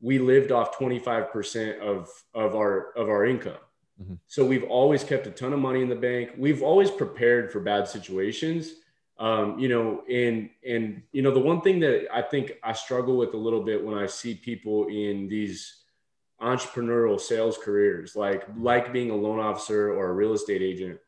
we 0.00 0.18
lived 0.18 0.52
off 0.52 0.78
25% 0.78 1.80
of, 1.80 2.08
of 2.34 2.54
our, 2.54 2.92
of 2.96 3.08
our 3.08 3.26
income. 3.26 3.56
Mm-hmm. 4.00 4.14
So 4.26 4.44
we've 4.46 4.64
always 4.64 5.02
kept 5.02 5.26
a 5.26 5.30
ton 5.30 5.52
of 5.52 5.58
money 5.58 5.82
in 5.82 5.88
the 5.88 5.96
bank. 5.96 6.30
We've 6.36 6.62
always 6.62 6.90
prepared 6.90 7.50
for 7.50 7.60
bad 7.60 7.88
situations. 7.88 8.72
Um, 9.18 9.58
you 9.58 9.68
know, 9.68 10.04
and, 10.08 10.50
and, 10.66 11.02
you 11.10 11.22
know, 11.22 11.32
the 11.32 11.40
one 11.40 11.60
thing 11.62 11.80
that 11.80 12.06
I 12.12 12.22
think 12.22 12.52
I 12.62 12.72
struggle 12.72 13.16
with 13.16 13.34
a 13.34 13.36
little 13.36 13.64
bit 13.64 13.84
when 13.84 13.98
I 13.98 14.06
see 14.06 14.34
people 14.34 14.86
in 14.86 15.26
these 15.28 15.82
entrepreneurial 16.40 17.20
sales 17.20 17.58
careers, 17.58 18.14
like, 18.14 18.44
like 18.56 18.92
being 18.92 19.10
a 19.10 19.16
loan 19.16 19.40
officer 19.40 19.92
or 19.92 20.10
a 20.10 20.12
real 20.12 20.34
estate 20.34 20.62
agent, 20.62 20.98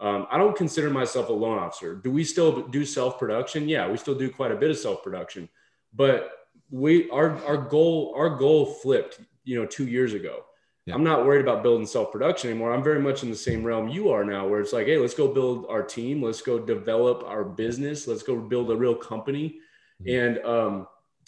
um, 0.00 0.26
I 0.30 0.38
don't 0.38 0.56
consider 0.56 0.90
myself 0.90 1.28
a 1.28 1.32
loan 1.32 1.58
officer. 1.58 1.94
Do 1.94 2.10
we 2.10 2.24
still 2.24 2.62
do 2.62 2.84
self 2.84 3.18
production? 3.18 3.68
Yeah, 3.68 3.88
we 3.88 3.96
still 3.96 4.16
do 4.16 4.28
quite 4.30 4.50
a 4.50 4.56
bit 4.56 4.70
of 4.70 4.76
self 4.76 5.02
production, 5.02 5.48
but 5.94 6.32
we 6.72 7.08
our 7.10 7.36
our 7.44 7.56
goal 7.56 8.14
our 8.16 8.30
goal 8.30 8.66
flipped 8.66 9.20
you 9.44 9.60
know 9.60 9.66
two 9.66 9.86
years 9.86 10.14
ago 10.14 10.44
yeah. 10.86 10.94
i'm 10.94 11.04
not 11.04 11.24
worried 11.24 11.42
about 11.42 11.62
building 11.62 11.86
self-production 11.86 12.50
anymore 12.50 12.72
i'm 12.72 12.82
very 12.82 13.00
much 13.00 13.22
in 13.22 13.30
the 13.30 13.36
same 13.36 13.62
realm 13.62 13.88
you 13.88 14.10
are 14.10 14.24
now 14.24 14.48
where 14.48 14.58
it's 14.58 14.72
like 14.72 14.86
hey 14.86 14.98
let's 14.98 15.14
go 15.14 15.28
build 15.28 15.66
our 15.68 15.82
team 15.82 16.22
let's 16.22 16.40
go 16.40 16.58
develop 16.58 17.22
our 17.24 17.44
business 17.44 18.08
let's 18.08 18.22
go 18.22 18.36
build 18.36 18.70
a 18.70 18.76
real 18.76 18.94
company 18.94 19.60
mm-hmm. 20.02 20.18
and 20.18 20.44
um, 20.46 20.86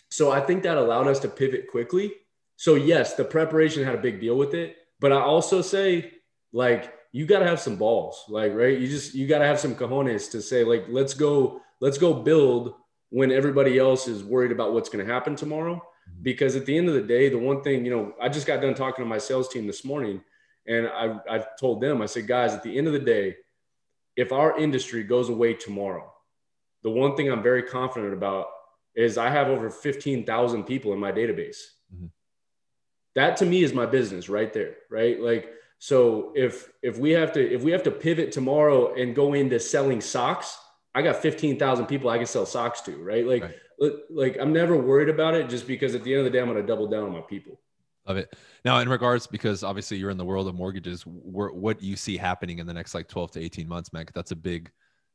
so 0.08 0.32
i 0.32 0.40
think 0.40 0.62
that 0.62 0.78
allowed 0.78 1.06
us 1.06 1.20
to 1.20 1.28
pivot 1.28 1.68
quickly 1.70 2.12
So 2.56 2.74
yes, 2.74 3.14
the 3.14 3.24
preparation 3.24 3.84
had 3.84 3.94
a 3.94 4.00
big 4.02 4.20
deal 4.20 4.36
with 4.36 4.54
it, 4.54 4.76
but 5.00 5.12
I 5.12 5.20
also 5.20 5.62
say 5.62 6.12
like 6.52 6.92
you 7.12 7.26
got 7.26 7.40
to 7.40 7.46
have 7.46 7.60
some 7.60 7.76
balls, 7.76 8.24
like 8.28 8.52
right. 8.54 8.78
You 8.78 8.88
just 8.88 9.14
you 9.14 9.26
got 9.26 9.38
to 9.38 9.46
have 9.46 9.60
some 9.60 9.74
cojones 9.74 10.30
to 10.32 10.42
say 10.42 10.64
like 10.64 10.86
let's 10.88 11.14
go 11.14 11.60
let's 11.80 11.98
go 11.98 12.14
build 12.14 12.74
when 13.10 13.30
everybody 13.30 13.78
else 13.78 14.08
is 14.08 14.24
worried 14.24 14.52
about 14.52 14.72
what's 14.72 14.88
going 14.88 15.04
to 15.04 15.12
happen 15.12 15.36
tomorrow. 15.36 15.76
Mm-hmm. 15.76 16.22
Because 16.22 16.56
at 16.56 16.66
the 16.66 16.76
end 16.76 16.88
of 16.88 16.94
the 16.94 17.02
day, 17.02 17.28
the 17.28 17.38
one 17.38 17.62
thing 17.62 17.84
you 17.84 17.90
know, 17.90 18.14
I 18.20 18.28
just 18.28 18.46
got 18.46 18.60
done 18.60 18.74
talking 18.74 19.04
to 19.04 19.08
my 19.08 19.18
sales 19.18 19.48
team 19.48 19.66
this 19.66 19.84
morning, 19.84 20.22
and 20.66 20.88
I 20.88 21.18
I 21.28 21.44
told 21.58 21.80
them 21.80 22.02
I 22.02 22.06
said 22.06 22.26
guys, 22.26 22.52
at 22.52 22.62
the 22.62 22.76
end 22.76 22.86
of 22.86 22.92
the 22.92 22.98
day, 22.98 23.36
if 24.16 24.32
our 24.32 24.58
industry 24.58 25.02
goes 25.02 25.28
away 25.28 25.54
tomorrow, 25.54 26.12
the 26.82 26.90
one 26.90 27.16
thing 27.16 27.30
I'm 27.30 27.42
very 27.42 27.62
confident 27.62 28.12
about 28.12 28.46
is 28.94 29.18
I 29.18 29.28
have 29.28 29.48
over 29.48 29.70
15,000 29.70 30.64
people 30.64 30.92
in 30.92 31.00
my 31.00 31.10
database. 31.10 31.58
Mm-hmm. 31.92 32.06
That 33.14 33.36
to 33.38 33.46
me 33.46 33.62
is 33.62 33.72
my 33.72 33.86
business 33.86 34.28
right 34.28 34.52
there, 34.52 34.76
right? 34.90 35.20
Like 35.20 35.52
so 35.78 36.32
if 36.34 36.70
if 36.82 36.98
we 36.98 37.10
have 37.10 37.32
to 37.32 37.54
if 37.54 37.62
we 37.62 37.70
have 37.72 37.82
to 37.84 37.90
pivot 37.90 38.32
tomorrow 38.32 38.94
and 38.94 39.14
go 39.14 39.34
into 39.34 39.60
selling 39.60 40.00
socks, 40.00 40.58
I 40.94 41.02
got 41.02 41.16
15,000 41.16 41.86
people 41.86 42.10
I 42.10 42.18
can 42.18 42.26
sell 42.26 42.46
socks 42.46 42.80
to, 42.82 42.96
right? 43.02 43.26
Like 43.26 43.42
right. 43.42 43.92
like 44.10 44.36
I'm 44.40 44.52
never 44.52 44.76
worried 44.76 45.08
about 45.08 45.34
it 45.34 45.48
just 45.48 45.66
because 45.66 45.94
at 45.94 46.02
the 46.02 46.12
end 46.12 46.20
of 46.20 46.24
the 46.24 46.30
day 46.30 46.40
I'm 46.40 46.46
going 46.46 46.56
to 46.56 46.66
double 46.66 46.86
down 46.86 47.04
on 47.04 47.12
my 47.12 47.20
people. 47.20 47.60
Love 48.06 48.18
it. 48.18 48.34
Now, 48.64 48.78
in 48.80 48.88
regards, 48.88 49.26
because 49.26 49.64
obviously 49.64 49.96
you're 49.96 50.10
in 50.10 50.18
the 50.18 50.24
world 50.24 50.46
of 50.46 50.54
mortgages, 50.54 51.02
what 51.06 51.78
do 51.78 51.86
you 51.86 51.96
see 51.96 52.18
happening 52.18 52.58
in 52.58 52.66
the 52.66 52.74
next 52.74 52.94
like 52.94 53.08
12 53.08 53.32
to 53.32 53.40
18 53.40 53.66
months, 53.66 53.92
Mac? 53.94 54.12
That's 54.12 54.30
a 54.30 54.36
big 54.36 54.70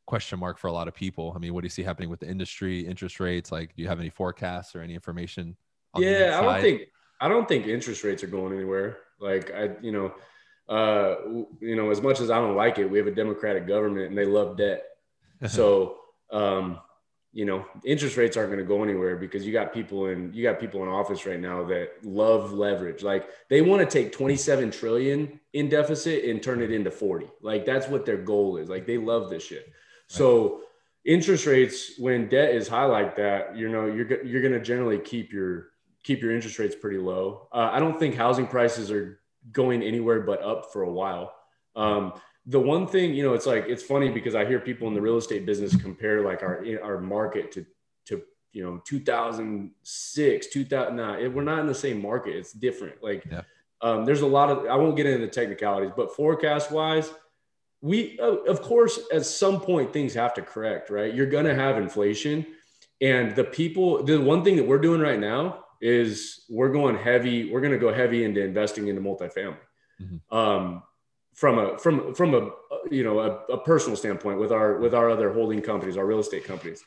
question 0.07 0.39
mark 0.39 0.57
for 0.57 0.67
a 0.67 0.71
lot 0.71 0.87
of 0.87 0.95
people. 0.95 1.31
I 1.35 1.39
mean, 1.39 1.53
what 1.53 1.61
do 1.61 1.65
you 1.65 1.69
see 1.69 1.83
happening 1.83 2.09
with 2.09 2.19
the 2.19 2.27
industry, 2.27 2.79
interest 2.79 3.19
rates? 3.19 3.51
Like, 3.51 3.75
do 3.75 3.83
you 3.83 3.87
have 3.87 3.99
any 3.99 4.09
forecasts 4.09 4.75
or 4.75 4.81
any 4.81 4.95
information? 4.95 5.55
yeah, 5.97 6.39
I 6.39 6.41
don't 6.41 6.61
think 6.61 6.81
I 7.19 7.27
don't 7.27 7.47
think 7.47 7.67
interest 7.67 8.03
rates 8.03 8.23
are 8.23 8.27
going 8.27 8.53
anywhere. 8.53 8.97
Like, 9.19 9.51
I, 9.51 9.71
you 9.81 9.91
know, 9.91 10.13
uh, 10.69 11.15
you 11.59 11.75
know, 11.75 11.89
as 11.89 12.01
much 12.01 12.19
as 12.19 12.29
I 12.29 12.37
don't 12.37 12.55
like 12.55 12.77
it, 12.77 12.89
we 12.89 12.97
have 12.97 13.07
a 13.07 13.11
Democratic 13.11 13.67
government 13.67 14.09
and 14.09 14.17
they 14.17 14.25
love 14.25 14.57
debt. 14.57 14.83
so, 15.47 15.97
um, 16.31 16.79
you 17.31 17.45
know, 17.45 17.65
interest 17.85 18.17
rates 18.17 18.37
aren't 18.37 18.49
going 18.49 18.59
to 18.59 18.65
go 18.65 18.83
anywhere 18.83 19.15
because 19.15 19.45
you 19.45 19.53
got 19.53 19.73
people 19.73 20.07
in 20.07 20.33
you 20.33 20.41
got 20.41 20.59
people 20.59 20.81
in 20.81 20.89
office 20.89 21.25
right 21.25 21.39
now 21.39 21.63
that 21.65 22.03
love 22.03 22.53
leverage. 22.53 23.03
Like 23.03 23.27
they 23.49 23.61
want 23.61 23.81
to 23.81 23.85
take 23.85 24.11
27 24.11 24.71
trillion 24.71 25.39
in 25.53 25.69
deficit 25.69 26.25
and 26.25 26.41
turn 26.41 26.61
it 26.61 26.71
into 26.71 26.89
40. 26.89 27.27
Like 27.41 27.65
that's 27.65 27.87
what 27.87 28.05
their 28.05 28.17
goal 28.17 28.57
is. 28.57 28.67
Like 28.67 28.87
they 28.87 28.97
love 28.97 29.29
this 29.29 29.45
shit. 29.45 29.71
So 30.07 30.61
interest 31.05 31.45
rates 31.45 31.99
when 31.99 32.29
debt 32.29 32.55
is 32.55 32.67
high 32.67 32.85
like 32.85 33.15
that, 33.17 33.55
you 33.55 33.69
know, 33.69 33.85
you're 33.85 34.23
you're 34.25 34.41
going 34.41 34.53
to 34.53 34.59
generally 34.59 34.97
keep 34.97 35.31
your 35.31 35.68
keep 36.03 36.21
your 36.21 36.33
interest 36.33 36.59
rates 36.59 36.75
pretty 36.75 36.97
low. 36.97 37.47
Uh, 37.51 37.69
I 37.71 37.79
don't 37.79 37.99
think 37.99 38.15
housing 38.15 38.47
prices 38.47 38.91
are 38.91 39.19
going 39.51 39.81
anywhere 39.81 40.21
but 40.21 40.41
up 40.41 40.71
for 40.71 40.83
a 40.83 40.91
while. 40.91 41.33
Um, 41.75 42.13
the 42.45 42.59
one 42.59 42.87
thing, 42.87 43.13
you 43.13 43.23
know, 43.23 43.33
it's 43.33 43.45
like 43.45 43.65
it's 43.67 43.83
funny 43.83 44.09
because 44.09 44.35
I 44.35 44.45
hear 44.45 44.59
people 44.59 44.87
in 44.87 44.93
the 44.93 45.01
real 45.01 45.17
estate 45.17 45.45
business 45.45 45.75
compare 45.75 46.21
like 46.21 46.41
our 46.41 46.65
our 46.83 46.99
market 46.99 47.51
to 47.53 47.65
to 48.07 48.23
you 48.53 48.63
know 48.63 48.81
2006, 48.85 50.47
2000. 50.47 50.95
Nah, 50.95 51.17
it, 51.17 51.33
we're 51.33 51.43
not 51.43 51.59
in 51.59 51.67
the 51.67 51.75
same 51.75 52.01
market. 52.01 52.35
It's 52.35 52.53
different. 52.53 53.03
Like, 53.03 53.25
yeah. 53.29 53.41
um, 53.81 54.05
there's 54.05 54.21
a 54.21 54.27
lot 54.27 54.49
of 54.49 54.65
I 54.65 54.75
won't 54.75 54.95
get 54.95 55.05
into 55.05 55.25
the 55.25 55.31
technicalities, 55.31 55.91
but 55.95 56.15
forecast 56.15 56.71
wise, 56.71 57.11
we 57.81 58.17
of 58.19 58.61
course 58.61 58.99
at 59.13 59.25
some 59.25 59.61
point 59.61 59.93
things 59.93 60.13
have 60.15 60.33
to 60.35 60.41
correct, 60.41 60.89
right? 60.89 61.13
You're 61.13 61.27
gonna 61.29 61.55
have 61.55 61.77
inflation, 61.77 62.47
and 62.99 63.35
the 63.35 63.43
people. 63.43 64.03
The 64.03 64.17
one 64.17 64.43
thing 64.43 64.55
that 64.55 64.65
we're 64.65 64.79
doing 64.79 65.01
right 65.01 65.19
now 65.19 65.65
is 65.81 66.45
we're 66.49 66.71
going 66.71 66.97
heavy. 66.97 67.51
We're 67.51 67.61
gonna 67.61 67.77
go 67.77 67.93
heavy 67.93 68.23
into 68.23 68.43
investing 68.43 68.87
into 68.87 69.01
multifamily. 69.01 69.57
Mm-hmm. 70.01 70.35
Um, 70.35 70.83
from 71.39 71.57
a 71.57 71.77
from 71.77 72.13
from 72.13 72.33
a 72.33 72.49
you 72.91 73.03
know 73.03 73.19
a, 73.19 73.53
a, 73.53 73.57
personal 73.57 73.95
standpoint 73.95 74.39
with 74.39 74.51
our 74.51 74.77
with 74.79 74.93
our 74.93 75.09
other 75.09 75.31
holding 75.31 75.61
companies 75.61 75.95
our 75.95 76.05
real 76.05 76.19
estate 76.19 76.43
companies 76.43 76.83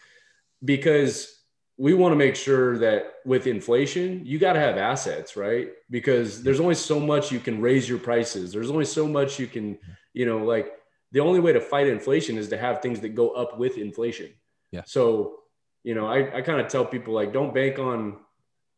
because 0.62 1.42
we 1.78 1.94
want 1.94 2.12
to 2.12 2.16
make 2.16 2.36
sure 2.36 2.76
that 2.76 3.14
with 3.24 3.46
inflation 3.46 4.20
you 4.26 4.38
got 4.38 4.52
to 4.52 4.60
have 4.60 4.76
assets 4.76 5.36
right 5.36 5.70
because 5.90 6.42
there's 6.42 6.60
only 6.60 6.74
so 6.74 7.00
much 7.00 7.32
you 7.32 7.40
can 7.40 7.62
raise 7.62 7.88
your 7.88 7.98
prices 7.98 8.52
there's 8.52 8.70
only 8.70 8.84
so 8.84 9.08
much 9.08 9.38
you 9.38 9.46
can 9.46 9.78
you 10.12 10.26
know 10.26 10.44
like 10.44 10.72
the 11.12 11.20
only 11.20 11.40
way 11.40 11.52
to 11.52 11.60
fight 11.60 11.86
inflation 11.86 12.36
is 12.36 12.48
to 12.48 12.58
have 12.58 12.82
things 12.82 13.00
that 13.00 13.14
go 13.14 13.30
up 13.30 13.58
with 13.58 13.78
inflation 13.78 14.28
yeah 14.70 14.82
so 14.84 15.38
you 15.82 15.94
know 15.94 16.06
i, 16.06 16.38
I 16.38 16.42
kind 16.42 16.60
of 16.60 16.68
tell 16.68 16.84
people 16.84 17.14
like 17.14 17.32
don't 17.32 17.54
bank 17.54 17.78
on 17.78 18.18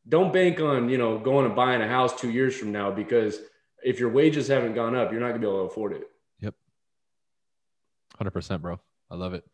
don't 0.09 0.33
bank 0.33 0.61
on 0.61 0.89
you 0.89 0.99
know 0.99 1.19
going 1.19 1.47
and 1.47 1.57
buying 1.57 1.83
a 1.83 1.89
house 1.89 2.19
two 2.19 2.31
years 2.31 2.57
from 2.57 2.73
now 2.73 2.91
because 2.91 3.39
if 3.83 4.01
your 4.01 4.11
wages 4.11 4.49
haven't 4.49 4.75
gone 4.75 4.97
up, 4.97 5.13
you're 5.13 5.21
not 5.21 5.29
gonna 5.29 5.41
be 5.41 5.47
able 5.47 5.67
to 5.67 5.71
afford 5.71 5.93
it. 5.93 6.09
Yep. 6.41 6.55
100%, 8.21 8.63
bro. 8.63 8.81
I 9.11 9.17
love 9.17 9.35
it. 9.35 9.45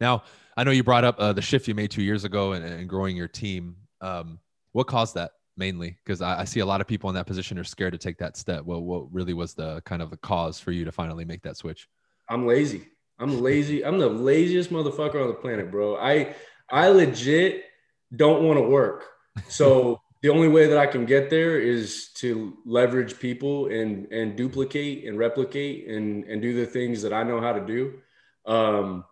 Now, 0.00 0.24
I 0.56 0.64
know 0.64 0.72
you 0.72 0.82
brought 0.82 1.04
up 1.04 1.16
uh, 1.18 1.32
the 1.32 1.42
shift 1.42 1.68
you 1.68 1.74
made 1.74 1.90
two 1.90 2.02
years 2.02 2.24
ago 2.24 2.52
and, 2.52 2.64
and 2.64 2.88
growing 2.88 3.16
your 3.16 3.28
team. 3.28 3.76
Um, 4.00 4.40
what 4.72 4.88
caused 4.88 5.14
that 5.14 5.32
mainly? 5.56 5.96
Because 6.04 6.20
I, 6.20 6.40
I, 6.40 6.44
see 6.44 6.60
a 6.60 6.66
lot 6.66 6.80
of 6.80 6.86
people 6.86 7.08
in 7.08 7.14
that 7.14 7.26
position 7.26 7.58
are 7.58 7.64
scared 7.64 7.92
to 7.92 7.98
take 7.98 8.18
that 8.18 8.36
step. 8.36 8.64
Well, 8.64 8.82
what 8.82 9.12
really 9.12 9.32
was 9.32 9.54
the 9.54 9.80
kind 9.82 10.02
of 10.02 10.10
the 10.10 10.16
cause 10.18 10.58
for 10.58 10.72
you 10.72 10.84
to 10.84 10.92
finally 10.92 11.24
make 11.24 11.42
that 11.42 11.56
switch? 11.56 11.88
I'm 12.28 12.46
lazy. 12.46 12.88
I'm 13.18 13.40
lazy. 13.40 13.84
I'm 13.86 13.98
the 13.98 14.08
laziest 14.08 14.70
motherfucker 14.70 15.22
on 15.22 15.28
the 15.28 15.34
planet, 15.34 15.70
bro. 15.70 15.96
I 15.96 16.34
I 16.70 16.88
legit 16.88 17.64
don't 18.14 18.42
want 18.42 18.58
to 18.58 18.62
work. 18.62 19.04
So 19.48 20.00
the 20.22 20.28
only 20.28 20.48
way 20.48 20.66
that 20.66 20.78
I 20.78 20.86
can 20.86 21.04
get 21.04 21.30
there 21.30 21.60
is 21.60 22.08
to 22.14 22.56
leverage 22.64 23.18
people 23.18 23.66
and 23.68 24.10
and 24.12 24.36
duplicate 24.36 25.04
and 25.06 25.18
replicate 25.18 25.88
and 25.88 26.24
and 26.24 26.42
do 26.42 26.54
the 26.54 26.66
things 26.66 27.02
that 27.02 27.12
I 27.12 27.22
know 27.22 27.40
how 27.40 27.52
to 27.52 27.64
do. 27.64 28.00
Um, 28.46 29.04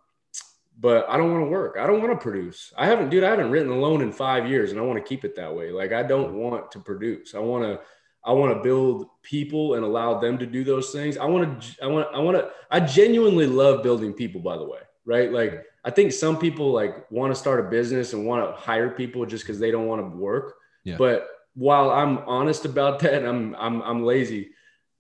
but 0.81 1.09
I 1.09 1.17
don't 1.17 1.31
want 1.31 1.45
to 1.45 1.51
work. 1.51 1.77
I 1.79 1.87
don't 1.87 2.01
want 2.01 2.13
to 2.13 2.23
produce. 2.23 2.73
I 2.77 2.87
haven't, 2.87 3.11
dude. 3.11 3.23
I 3.23 3.31
haven't 3.31 3.51
written 3.51 3.71
a 3.71 3.77
loan 3.77 4.03
in 4.03 4.13
five 4.13 4.49
years, 4.49 4.71
and 4.71 4.81
I 4.81 4.83
want 4.83 4.99
to 4.99 5.09
keep 5.09 5.25
it 5.25 5.37
that 5.37 5.55
way. 5.55 5.71
Like 5.71 5.93
I 5.93 6.03
don't 6.03 6.35
want 6.35 6.71
to 6.73 6.81
produce. 6.81 7.35
I 7.35 7.39
want 7.39 7.65
to. 7.65 7.81
I 8.27 8.33
want 8.33 8.57
to 8.57 8.63
build 8.63 9.07
people 9.23 9.75
and 9.75 9.85
allow 9.85 10.19
them 10.19 10.39
to 10.39 10.47
do 10.47 10.65
those 10.65 10.91
things. 10.91 11.17
I 11.19 11.27
want 11.27 11.63
to. 11.63 11.85
I 11.85 11.87
want. 11.87 12.09
I 12.15 12.19
want 12.19 12.37
to. 12.39 12.51
I 12.71 12.81
genuinely 12.81 13.47
love 13.47 13.83
building 13.83 14.13
people. 14.13 14.41
By 14.41 14.57
the 14.57 14.65
way, 14.65 14.81
right? 15.05 15.31
Like 15.31 15.65
I 15.85 15.91
think 15.91 16.13
some 16.13 16.39
people 16.39 16.73
like 16.73 17.11
want 17.11 17.33
to 17.33 17.39
start 17.39 17.61
a 17.61 17.69
business 17.69 18.15
and 18.15 18.27
want 18.27 18.45
to 18.45 18.57
hire 18.57 18.91
people 18.91 19.27
just 19.27 19.45
because 19.45 19.59
they 19.59 19.71
don't 19.71 19.87
want 19.87 20.01
to 20.01 20.17
work. 20.17 20.55
Yeah. 20.83 20.97
But 20.97 21.29
while 21.55 21.91
I'm 21.91 22.19
honest 22.19 22.65
about 22.65 22.99
that, 23.01 23.25
I'm 23.25 23.55
I'm 23.57 23.83
I'm 23.83 24.05
lazy. 24.05 24.51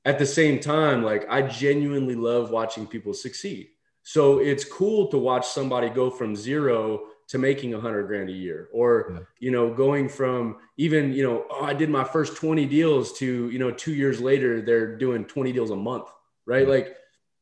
At 0.04 0.18
the 0.18 0.26
same 0.26 0.60
time, 0.60 1.02
like 1.02 1.26
I 1.30 1.42
genuinely 1.42 2.14
love 2.14 2.50
watching 2.50 2.86
people 2.86 3.14
succeed. 3.14 3.68
So 4.02 4.38
it's 4.38 4.64
cool 4.64 5.08
to 5.08 5.18
watch 5.18 5.46
somebody 5.46 5.88
go 5.88 6.10
from 6.10 6.36
zero 6.36 7.04
to 7.28 7.38
making 7.38 7.72
a 7.72 7.80
hundred 7.80 8.06
grand 8.06 8.28
a 8.28 8.32
year, 8.32 8.68
or 8.70 9.10
yeah. 9.10 9.18
you 9.38 9.50
know, 9.50 9.72
going 9.72 10.10
from 10.10 10.58
even 10.76 11.14
you 11.14 11.22
know, 11.22 11.46
oh, 11.50 11.64
I 11.64 11.72
did 11.72 11.88
my 11.88 12.04
first 12.04 12.36
20 12.36 12.66
deals 12.66 13.14
to 13.14 13.48
you 13.48 13.58
know, 13.58 13.70
two 13.70 13.94
years 13.94 14.20
later 14.20 14.60
they're 14.60 14.94
doing 14.94 15.24
20 15.24 15.52
deals 15.52 15.70
a 15.70 15.76
month, 15.76 16.08
right? 16.44 16.68
Yeah. 16.68 16.74
Like 16.74 16.96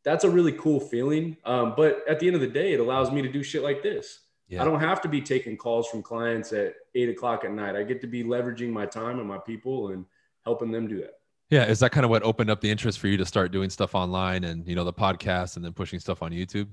that's 0.05 0.25
a 0.25 0.31
really 0.31 0.53
cool 0.53 0.81
feeling. 0.81 1.37
Um, 1.45 1.75
but 1.77 2.01
at 2.09 2.21
the 2.21 2.27
end 2.27 2.35
of 2.35 2.41
the 2.41 2.49
day, 2.49 2.73
it 2.73 2.81
allows 2.81 3.11
me 3.11 3.23
to 3.23 3.29
do 3.29 3.43
shit 3.43 3.63
like 3.63 3.83
this. 3.83 4.21
Yeah. 4.49 4.63
I 4.63 4.65
don't 4.65 4.81
have 4.81 5.01
to 5.03 5.09
be 5.09 5.21
taking 5.21 5.57
calls 5.57 5.89
from 5.89 6.03
clients 6.03 6.53
at 6.53 6.75
eight 6.95 7.09
o'clock 7.09 7.45
at 7.45 7.53
night. 7.53 7.75
I 7.77 7.85
get 7.85 8.01
to 8.03 8.07
be 8.07 8.23
leveraging 8.23 8.71
my 8.71 8.87
time 8.87 9.19
and 9.19 9.27
my 9.27 9.39
people 9.39 9.89
and 9.89 10.05
helping 10.45 10.71
them 10.71 10.89
do 10.89 11.01
that. 11.01 11.15
Yeah, 11.51 11.67
is 11.67 11.81
that 11.81 11.93
kind 11.93 12.05
of 12.05 12.11
what 12.11 12.23
opened 12.23 12.51
up 12.51 12.61
the 12.61 12.71
interest 12.71 12.99
for 12.99 13.09
you 13.09 13.17
to 13.19 13.27
start 13.27 13.53
doing 13.53 13.71
stuff 13.71 13.95
online 13.95 14.45
and 14.45 14.67
you 14.67 14.75
know 14.75 14.85
the 14.85 14.93
podcast 14.93 15.57
and 15.57 15.65
then 15.65 15.73
pushing 15.73 16.01
stuff 16.01 16.23
on 16.23 16.33
YouTube? 16.33 16.69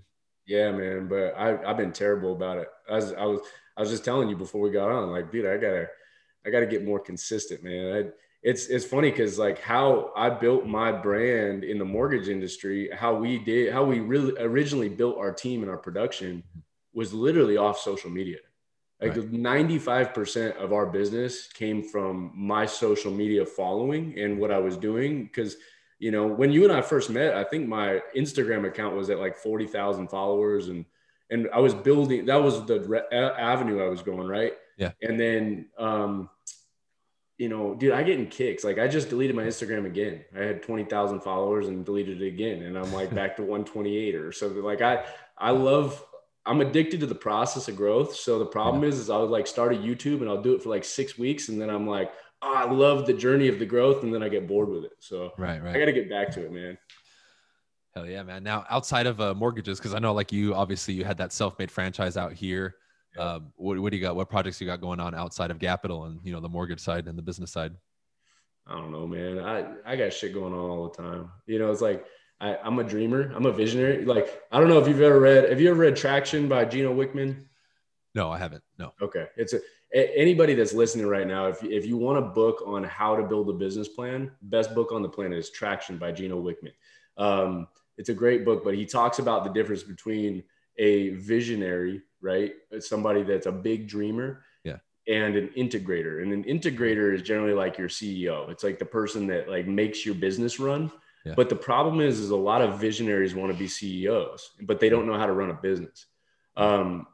Yeah, 0.46 0.72
man, 0.72 1.08
but 1.08 1.36
I 1.38 1.58
I've 1.70 1.78
been 1.78 1.92
terrible 1.92 2.34
about 2.34 2.58
it. 2.58 2.68
I 2.90 2.96
was 2.96 3.14
I 3.14 3.26
was 3.26 3.42
I 3.78 3.82
was 3.82 3.90
just 3.90 4.06
telling 4.06 4.30
you 4.30 4.36
before 4.36 4.62
we 4.62 4.72
got 4.72 4.90
on, 4.90 5.12
like, 5.12 5.32
dude, 5.32 5.46
I 5.46 5.58
gotta 5.58 5.88
I 6.46 6.50
gotta 6.50 6.66
get 6.66 6.86
more 6.86 7.00
consistent, 7.00 7.64
man. 7.64 7.94
I, 7.94 8.10
it's 8.41 8.67
it's 8.67 8.86
funny 8.86 9.12
because 9.12 9.38
like 9.38 9.60
how 9.60 10.12
I 10.15 10.29
built 10.29 10.65
my 10.65 10.91
brand 10.91 11.63
in 11.63 11.77
the 11.77 11.86
mortgage 11.86 12.29
industry, 12.29 12.89
how 12.93 13.15
we 13.15 13.38
did, 13.38 13.74
how 13.74 13.84
we 13.84 14.00
really 14.00 14.34
originally 14.39 14.89
built 14.89 15.17
our 15.17 15.34
team 15.34 15.62
and 15.62 15.69
our 15.69 15.77
production 15.77 16.43
was 16.93 17.13
literally 17.13 17.58
off 17.58 17.79
social 17.79 18.10
media. 18.10 18.38
Like 19.01 19.15
right. 19.15 19.31
95% 19.31 20.58
of 20.58 20.74
our 20.74 20.86
business 20.86 21.48
came 21.48 21.81
from 21.84 22.31
my 22.36 22.65
social 22.65 23.12
media 23.12 23.46
following 23.46 24.19
and 24.19 24.38
what 24.38 24.51
I 24.51 24.58
was 24.58 24.75
doing. 24.75 25.29
Cause, 25.34 25.55
you 26.00 26.12
know, 26.12 26.27
when 26.27 26.51
you 26.51 26.65
and 26.65 26.74
I 26.74 26.81
first 26.81 27.10
met, 27.10 27.34
I 27.34 27.46
think 27.46 27.67
my 27.67 28.01
Instagram 28.15 28.67
account 28.67 28.96
was 28.96 29.10
at 29.10 29.19
like 29.19 29.38
40,000 29.38 30.10
followers 30.10 30.67
and, 30.67 30.84
and 31.29 31.48
I 31.53 31.60
was 31.60 31.74
building, 31.74 32.25
that 32.25 32.41
was 32.41 32.65
the 32.65 32.81
re- 32.81 33.17
avenue 33.17 33.81
I 33.81 33.88
was 33.88 34.01
going. 34.01 34.27
Right. 34.27 34.53
Yeah. 34.77 34.91
And 35.01 35.19
then, 35.19 35.67
um, 35.77 36.29
you 37.39 37.48
know, 37.48 37.74
dude, 37.74 37.93
I 37.93 38.03
get 38.03 38.19
in 38.19 38.27
kicks. 38.27 38.65
Like 38.65 38.77
I 38.77 38.88
just 38.88 39.10
deleted 39.10 39.36
my 39.36 39.43
Instagram 39.43 39.86
again. 39.86 40.24
I 40.38 40.43
had 40.43 40.62
20,000 40.62 41.22
followers 41.22 41.69
and 41.69 41.86
deleted 41.86 42.22
it 42.22 42.27
again. 42.27 42.63
And 42.63 42.77
I'm 42.77 42.93
like 42.93 43.15
back 43.15 43.38
to 43.38 43.41
128 43.43 44.13
or 44.13 44.31
something. 44.34 44.62
Like 44.62 44.81
I, 44.81 45.05
I 45.38 45.51
love, 45.51 46.03
I'm 46.46 46.60
addicted 46.60 47.00
to 47.00 47.05
the 47.05 47.15
process 47.15 47.69
of 47.69 47.77
growth. 47.77 48.13
So 48.13 48.39
the 48.39 48.46
problem 48.46 48.84
yeah. 48.84 48.89
is, 48.89 49.00
is 49.00 49.10
I'll 49.10 49.25
like 49.25 49.48
start 49.48 49.74
a 49.74 49.77
YouTube 49.77 50.19
and 50.19 50.29
I'll 50.29 50.41
do 50.41 50.53
it 50.53 50.62
for 50.62 50.69
like 50.69 50.84
six 50.84 51.17
weeks. 51.17 51.48
And 51.48 51.62
then 51.62 51.69
I'm 51.69 51.88
like, 51.88 52.12
oh, 52.41 52.53
I 52.53 52.69
love 52.69 53.05
the 53.05 53.13
journey 53.13 53.48
of 53.48 53.60
the 53.60 53.65
growth, 53.65 54.03
and 54.03 54.13
then 54.13 54.24
I 54.24 54.29
get 54.29 54.48
bored 54.48 54.69
with 54.69 54.86
it. 54.86 54.93
So 55.00 55.31
right, 55.38 55.62
right. 55.62 55.75
I 55.75 55.79
got 55.79 55.86
to 55.86 55.93
get 55.93 56.10
back 56.10 56.31
to 56.31 56.46
it, 56.46 56.51
man. 56.51 56.77
Hell 57.96 58.05
yeah, 58.05 58.24
man. 58.24 58.43
Now 58.43 58.65
outside 58.69 59.08
of 59.08 59.19
uh, 59.19 59.34
mortgages, 59.34 59.79
because 59.79 59.93
I 59.93 60.00
know 60.00 60.13
like 60.13 60.31
you, 60.31 60.53
obviously 60.53 60.93
you 60.93 61.03
had 61.03 61.17
that 61.17 61.34
self-made 61.34 61.72
franchise 61.72 62.17
out 62.17 62.34
here. 62.34 62.75
Um, 63.18 63.51
what, 63.56 63.80
what 63.80 63.92
do 63.92 63.98
you 63.98 64.04
got? 64.04 64.16
What 64.16 64.30
projects 64.30 64.62
you 64.62 64.68
got 64.68 64.82
going 64.82 65.00
on 65.00 65.16
outside 65.16 65.51
of 65.51 65.60
Capital 65.60 66.06
and 66.06 66.20
you 66.24 66.32
know 66.32 66.39
the 66.39 66.50
mortgage 66.50 66.80
side 66.80 67.08
and 67.08 67.18
the 67.18 67.22
business 67.22 67.51
side? 67.51 67.74
I 68.68 68.74
don't 68.74 68.92
know, 68.92 69.08
man. 69.08 69.39
I 69.39 69.66
I 69.86 69.96
got 69.96 70.13
shit 70.13 70.34
going 70.34 70.54
on 70.54 70.70
all 70.70 70.89
the 70.89 71.01
time. 71.01 71.32
You 71.48 71.60
know, 71.60 71.72
it's 71.72 71.82
like 71.82 72.06
I, 72.39 72.56
I'm 72.58 72.78
a 72.80 72.84
dreamer. 72.84 73.32
I'm 73.36 73.46
a 73.46 73.51
visionary. 73.51 74.06
Like 74.06 74.42
I 74.51 74.60
don't 74.60 74.70
know 74.70 74.80
if 74.80 74.88
you've 74.88 75.01
ever 75.01 75.20
read. 75.20 75.50
Have 75.50 75.60
you 75.60 75.70
ever 75.72 75.80
read 75.80 75.96
Traction 75.96 76.48
by 76.48 76.66
Gino 76.66 76.94
Wickman? 76.94 77.46
No, 78.13 78.30
I 78.32 78.38
haven't. 78.38 78.63
No. 78.78 78.94
Okay, 79.01 79.28
it's 79.38 79.54
a 79.54 79.60
anybody 79.94 80.54
that's 80.54 80.74
listening 80.74 81.08
right 81.08 81.28
now, 81.28 81.48
if, 81.48 81.63
if 81.63 81.86
you 81.86 81.98
want 81.98 82.18
a 82.18 82.22
book 82.22 82.62
on 82.66 82.84
how 82.84 83.16
to 83.16 83.24
build 83.24 83.50
a 83.50 83.54
business 83.54 83.88
plan, 83.88 84.32
best 84.44 84.75
book 84.75 84.92
on 84.92 85.01
the 85.01 85.10
planet 85.10 85.38
is 85.38 85.50
Traction 85.50 85.98
by 85.98 86.12
Gino 86.12 86.42
Wickman. 86.42 86.74
Um, 87.18 87.68
it's 87.98 88.10
a 88.10 88.13
great 88.13 88.46
book, 88.46 88.63
but 88.63 88.75
he 88.75 88.86
talks 88.86 89.20
about 89.20 89.44
the 89.44 89.50
difference 89.50 89.84
between 89.84 90.44
a 90.78 91.10
visionary, 91.10 92.01
right? 92.22 92.54
Somebody 92.80 93.24
that's 93.24 93.46
a 93.46 93.52
big 93.52 93.88
dreamer. 93.88 94.44
Yeah. 94.64 94.78
And 95.08 95.36
an 95.36 95.50
integrator. 95.58 96.22
And 96.22 96.32
an 96.32 96.44
integrator 96.44 97.14
is 97.14 97.22
generally 97.22 97.54
like 97.54 97.78
your 97.78 97.90
CEO. 97.90 98.50
It's 98.50 98.64
like 98.64 98.80
the 98.80 98.86
person 98.86 99.28
that 99.28 99.50
like 99.50 99.68
makes 99.68 100.06
your 100.06 100.16
business 100.16 100.60
run. 100.60 100.92
Yeah. 101.26 101.34
But 101.36 101.50
the 101.50 101.56
problem 101.56 102.00
is, 102.00 102.20
is 102.20 102.30
a 102.30 102.36
lot 102.36 102.62
of 102.62 102.80
visionaries 102.80 103.36
want 103.36 103.52
to 103.52 103.58
be 103.58 103.68
CEOs, 103.68 104.52
but 104.62 104.80
they 104.80 104.90
don't 104.90 105.06
know 105.06 105.18
how 105.18 105.26
to 105.26 105.34
run 105.34 105.50
a 105.50 105.54
business. 105.54 106.06
Um, 106.56 107.08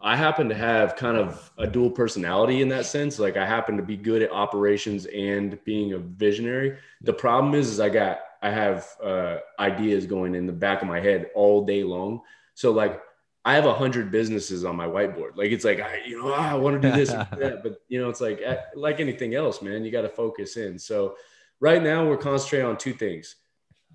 I 0.00 0.14
happen 0.14 0.48
to 0.50 0.54
have 0.54 0.96
kind 0.96 1.16
of 1.16 1.50
a 1.56 1.66
dual 1.66 1.90
personality 1.90 2.60
in 2.60 2.68
that 2.68 2.86
sense. 2.86 3.18
Like 3.18 3.36
I 3.36 3.46
happen 3.46 3.76
to 3.76 3.82
be 3.82 3.96
good 3.96 4.22
at 4.22 4.30
operations 4.30 5.06
and 5.06 5.58
being 5.64 5.94
a 5.94 5.98
visionary. 5.98 6.76
The 7.02 7.12
problem 7.12 7.54
is, 7.54 7.70
is 7.70 7.80
I 7.80 7.88
got 7.88 8.20
I 8.42 8.50
have 8.50 8.88
uh, 9.02 9.38
ideas 9.58 10.06
going 10.06 10.34
in 10.34 10.46
the 10.46 10.52
back 10.52 10.82
of 10.82 10.88
my 10.88 11.00
head 11.00 11.30
all 11.34 11.64
day 11.64 11.82
long. 11.82 12.20
So 12.54 12.72
like 12.72 13.00
I 13.46 13.54
have 13.54 13.64
a 13.64 13.72
hundred 13.72 14.10
businesses 14.10 14.64
on 14.64 14.74
my 14.74 14.88
whiteboard. 14.88 15.36
Like 15.36 15.52
it's 15.52 15.64
like 15.64 15.78
I, 15.78 16.00
you 16.04 16.20
know, 16.20 16.32
ah, 16.34 16.50
I 16.50 16.54
want 16.54 16.82
to 16.82 16.90
do 16.90 16.94
this, 16.94 17.10
that. 17.12 17.60
but 17.62 17.80
you 17.88 18.00
know, 18.00 18.08
it's 18.08 18.20
like 18.20 18.40
eh, 18.44 18.56
like 18.74 18.98
anything 18.98 19.36
else, 19.36 19.62
man. 19.62 19.84
You 19.84 19.92
got 19.92 20.02
to 20.02 20.08
focus 20.08 20.56
in. 20.56 20.76
So 20.80 21.14
right 21.60 21.80
now 21.80 22.04
we're 22.04 22.16
concentrating 22.16 22.66
on 22.66 22.76
two 22.76 22.92
things. 22.92 23.36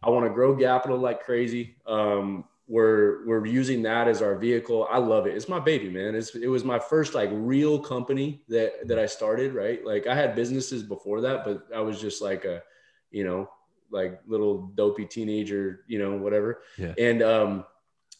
I 0.01 0.09
want 0.09 0.25
to 0.25 0.29
grow 0.29 0.55
capital 0.55 0.97
like 0.97 1.25
crazy. 1.25 1.75
Um, 1.85 2.45
we're 2.69 3.27
we're 3.27 3.45
using 3.45 3.81
that 3.83 4.07
as 4.07 4.21
our 4.21 4.35
vehicle. 4.35 4.87
I 4.89 4.99
love 4.99 5.27
it. 5.27 5.35
It's 5.35 5.49
my 5.49 5.59
baby, 5.59 5.89
man. 5.89 6.15
It's, 6.15 6.33
it 6.33 6.47
was 6.47 6.63
my 6.63 6.79
first 6.79 7.13
like 7.13 7.29
real 7.33 7.77
company 7.77 8.43
that 8.47 8.87
that 8.87 8.97
I 8.97 9.05
started. 9.05 9.53
Right, 9.53 9.85
like 9.85 10.07
I 10.07 10.15
had 10.15 10.33
businesses 10.33 10.81
before 10.81 11.19
that, 11.19 11.43
but 11.43 11.67
I 11.75 11.81
was 11.81 11.99
just 11.99 12.21
like 12.21 12.45
a, 12.45 12.63
you 13.11 13.25
know, 13.25 13.49
like 13.89 14.21
little 14.25 14.71
dopey 14.75 15.05
teenager, 15.05 15.83
you 15.87 15.99
know, 15.99 16.15
whatever. 16.15 16.61
Yeah. 16.77 16.93
And 16.97 17.21
um, 17.21 17.65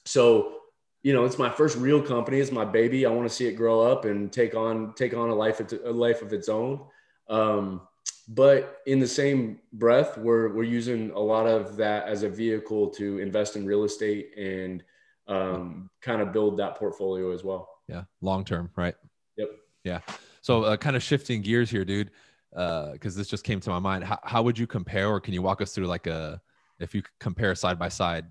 so 0.03 0.57
you 1.03 1.13
know, 1.13 1.25
it's 1.25 1.39
my 1.39 1.49
first 1.49 1.77
real 1.77 2.01
company. 2.01 2.39
It's 2.39 2.51
my 2.51 2.65
baby. 2.65 3.05
I 3.05 3.09
want 3.09 3.27
to 3.27 3.33
see 3.33 3.47
it 3.47 3.53
grow 3.53 3.81
up 3.81 4.05
and 4.05 4.31
take 4.31 4.55
on 4.55 4.93
take 4.93 5.13
on 5.13 5.29
a 5.29 5.35
life 5.35 5.59
a 5.59 5.91
life 5.91 6.21
of 6.21 6.33
its 6.33 6.49
own. 6.49 6.81
Um, 7.27 7.81
but 8.27 8.81
in 8.85 8.99
the 8.99 9.07
same 9.07 9.59
breath 9.73 10.17
we're 10.17 10.53
we're 10.53 10.63
using 10.63 11.11
a 11.11 11.19
lot 11.19 11.45
of 11.45 11.75
that 11.75 12.07
as 12.07 12.23
a 12.23 12.29
vehicle 12.29 12.89
to 12.89 13.19
invest 13.19 13.55
in 13.55 13.65
real 13.65 13.83
estate 13.83 14.31
and 14.37 14.83
um, 15.27 15.89
kind 16.01 16.21
of 16.21 16.31
build 16.31 16.57
that 16.57 16.75
portfolio 16.75 17.31
as 17.31 17.43
well 17.43 17.67
yeah 17.87 18.03
long 18.21 18.43
term 18.43 18.69
right 18.75 18.95
yep 19.37 19.49
yeah 19.83 19.99
so 20.41 20.63
uh, 20.63 20.77
kind 20.77 20.95
of 20.95 21.03
shifting 21.03 21.41
gears 21.41 21.69
here 21.69 21.85
dude 21.85 22.11
because 22.51 23.15
uh, 23.15 23.17
this 23.17 23.27
just 23.27 23.43
came 23.43 23.59
to 23.59 23.69
my 23.69 23.79
mind 23.79 24.03
how, 24.03 24.19
how 24.23 24.41
would 24.41 24.57
you 24.57 24.67
compare 24.67 25.09
or 25.09 25.19
can 25.19 25.33
you 25.33 25.41
walk 25.41 25.61
us 25.61 25.73
through 25.73 25.87
like 25.87 26.07
a 26.07 26.41
if 26.79 26.95
you 26.95 27.01
compare 27.19 27.53
side 27.55 27.77
by 27.77 27.89
side 27.89 28.25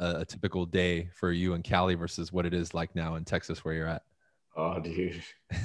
a, 0.00 0.16
a 0.20 0.24
typical 0.24 0.66
day 0.66 1.08
for 1.14 1.32
you 1.32 1.54
in 1.54 1.62
cali 1.62 1.94
versus 1.94 2.32
what 2.32 2.46
it 2.46 2.54
is 2.54 2.74
like 2.74 2.94
now 2.94 3.16
in 3.16 3.24
texas 3.24 3.64
where 3.64 3.74
you're 3.74 3.88
at 3.88 4.02
oh 4.56 4.78
dude 4.80 5.22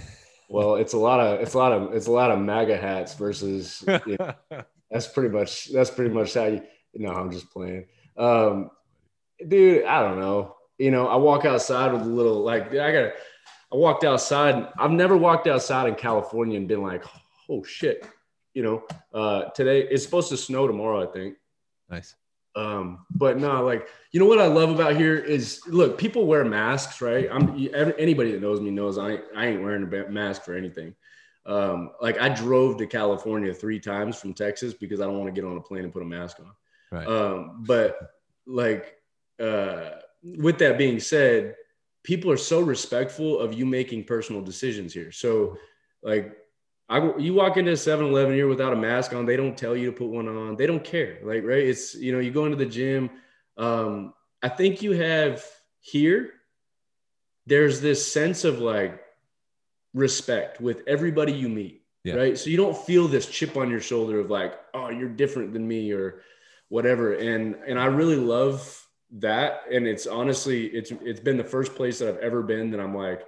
Well, 0.52 0.76
it's 0.76 0.91
a 0.91 0.98
lot 0.98 1.22
of 1.22 1.39
it's 1.39 1.54
a 1.54 1.58
lot 1.58 1.72
of 1.72 1.94
it's 1.94 2.08
a 2.08 2.12
lot 2.12 2.30
of 2.30 2.39
MAGA 2.39 2.76
hats 2.76 3.15
versus. 3.15 3.84
You 4.06 4.17
know, 4.20 4.34
that's 4.91 5.08
pretty 5.08 5.30
much 5.30 5.72
that's 5.72 5.89
pretty 5.89 6.13
much 6.13 6.34
how 6.34 6.46
you. 6.46 6.62
No, 6.94 7.12
I'm 7.12 7.32
just 7.32 7.50
playing. 7.52 7.86
Um, 8.17 8.70
dude, 9.48 9.86
I 9.86 10.02
don't 10.02 10.20
know. 10.20 10.58
You 10.78 10.91
know, 10.91 11.08
I 11.08 11.15
walk 11.15 11.46
outside 11.46 11.94
with 11.94 12.02
a 12.02 12.06
little 12.06 12.44
like 12.44 12.67
I 12.74 12.91
got. 12.91 13.13
I 13.72 13.78
walked 13.78 14.04
outside. 14.04 14.67
I've 14.78 14.91
never 14.91 15.15
walked 15.15 15.48
outside 15.48 15.88
in 15.88 15.96
California 15.96 16.58
and 16.58 16.67
been 16.67 16.84
like, 16.84 17.06
oh 17.50 17.63
shit. 17.63 18.06
You 18.54 18.63
know, 18.63 18.84
uh, 19.13 19.44
today 19.52 19.88
it's 19.89 20.04
supposed 20.04 20.28
to 20.30 20.38
snow 20.38 20.67
tomorrow. 20.67 21.08
I 21.08 21.13
think. 21.13 21.38
Nice. 21.89 22.15
Um, 22.56 23.06
but 23.10 23.38
no, 23.38 23.64
like 23.64 23.88
you 24.12 24.20
know 24.20 24.26
what 24.26 24.40
I 24.40 24.48
love 24.48 24.70
about 24.70 24.96
here 24.96 25.16
is 25.16 25.62
look, 25.68 25.98
people 25.98 26.26
wear 26.26 26.44
masks, 26.44 27.02
right? 27.02 27.28
I'm 27.32 27.56
anybody 27.74 28.32
that 28.32 28.42
knows 28.42 28.60
me 28.60 28.72
knows 28.72 28.98
I 28.98 29.12
ain't, 29.12 29.24
I 29.36 29.48
ain't 29.48 29.64
wearing 29.64 29.84
a 29.84 30.10
mask 30.10 30.44
for 30.44 30.54
anything. 30.54 30.94
Um, 31.46 31.92
like 32.02 32.20
I 32.20 32.30
drove 32.30 32.78
to 32.78 32.88
California 32.88 33.54
three 33.54 33.80
times 33.80 34.20
from 34.20 34.34
Texas 34.34 34.74
because 34.74 35.02
I 35.02 35.06
don't 35.06 35.18
want 35.18 35.34
to 35.34 35.42
get 35.42 35.50
on 35.50 35.58
a 35.58 35.62
plane 35.62 35.84
and 35.84 35.94
put 35.94 36.02
a 36.02 36.06
mask 36.06 36.40
on. 36.40 36.52
Right. 36.92 37.08
Um, 37.08 37.64
but 37.66 37.98
like 38.46 38.98
uh, 39.40 39.92
with 40.24 40.60
that 40.60 40.78
being 40.78 41.00
said, 41.00 41.56
people 42.04 42.32
are 42.32 42.38
so 42.38 42.60
respectful 42.60 43.40
of 43.40 43.54
you 43.54 43.66
making 43.66 44.04
personal 44.04 44.42
decisions 44.42 44.94
here. 44.94 45.12
So 45.12 45.58
like 46.04 46.36
I, 46.91 47.17
you 47.17 47.34
walk 47.34 47.56
into 47.56 47.71
a 47.71 47.77
7 47.77 48.06
Eleven 48.06 48.34
here 48.34 48.49
without 48.49 48.73
a 48.73 48.75
mask 48.75 49.13
on, 49.13 49.25
they 49.25 49.38
don't 49.38 49.58
tell 49.58 49.77
you 49.77 49.91
to 49.91 49.97
put 49.97 50.10
one 50.10 50.27
on. 50.27 50.58
They 50.58 50.67
don't 50.67 50.84
care. 50.84 51.19
Like, 51.23 51.45
right. 51.45 51.63
It's, 51.63 51.95
you 51.95 52.12
know, 52.12 52.19
you 52.19 52.32
go 52.32 52.43
into 52.43 52.58
the 52.58 52.65
gym. 52.65 53.10
Um, 53.58 54.13
I 54.43 54.49
think 54.49 54.82
you 54.82 54.91
have 54.91 55.41
here, 55.80 56.32
there's 57.45 57.80
this 57.80 58.12
sense 58.12 58.43
of 58.43 58.60
like 58.60 59.01
respect 59.93 60.60
with 60.60 60.84
everybody 60.86 61.32
you 61.32 61.47
meet. 61.47 61.84
Yeah. 62.04 62.15
Right. 62.15 62.38
So 62.38 62.49
you 62.49 62.58
don't 62.58 62.77
feel 62.77 63.08
this 63.08 63.25
chip 63.25 63.56
on 63.56 63.69
your 63.69 63.80
shoulder 63.80 64.19
of 64.19 64.30
like, 64.30 64.60
oh, 64.73 64.89
you're 64.89 65.08
different 65.08 65.54
than 65.54 65.65
me 65.65 65.93
or 65.93 66.23
whatever. 66.67 67.13
And, 67.13 67.56
and 67.65 67.80
I 67.80 67.86
really 67.86 68.17
love 68.17 68.86
that. 69.12 69.62
And 69.71 69.88
it's 69.88 70.08
honestly, 70.08 70.65
it's, 70.65 70.91
it's 70.91 71.19
been 71.21 71.38
the 71.38 71.43
first 71.45 71.73
place 71.73 71.99
that 71.99 72.10
I've 72.10 72.17
ever 72.17 72.41
been 72.41 72.71
that 72.71 72.82
I'm 72.82 72.95
like, 72.95 73.21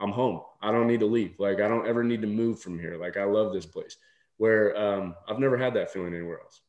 I'm 0.00 0.12
home. 0.12 0.40
I 0.62 0.72
don't 0.72 0.86
need 0.86 1.00
to 1.00 1.06
leave. 1.06 1.38
Like 1.38 1.60
I 1.60 1.68
don't 1.68 1.86
ever 1.86 2.02
need 2.02 2.22
to 2.22 2.26
move 2.26 2.60
from 2.60 2.78
here. 2.78 2.96
Like 2.96 3.16
I 3.16 3.24
love 3.24 3.52
this 3.52 3.66
place. 3.66 3.96
Where 4.38 4.76
um, 4.76 5.14
I've 5.28 5.38
never 5.38 5.58
had 5.58 5.74
that 5.74 5.92
feeling 5.92 6.14
anywhere 6.14 6.40
else. 6.40 6.62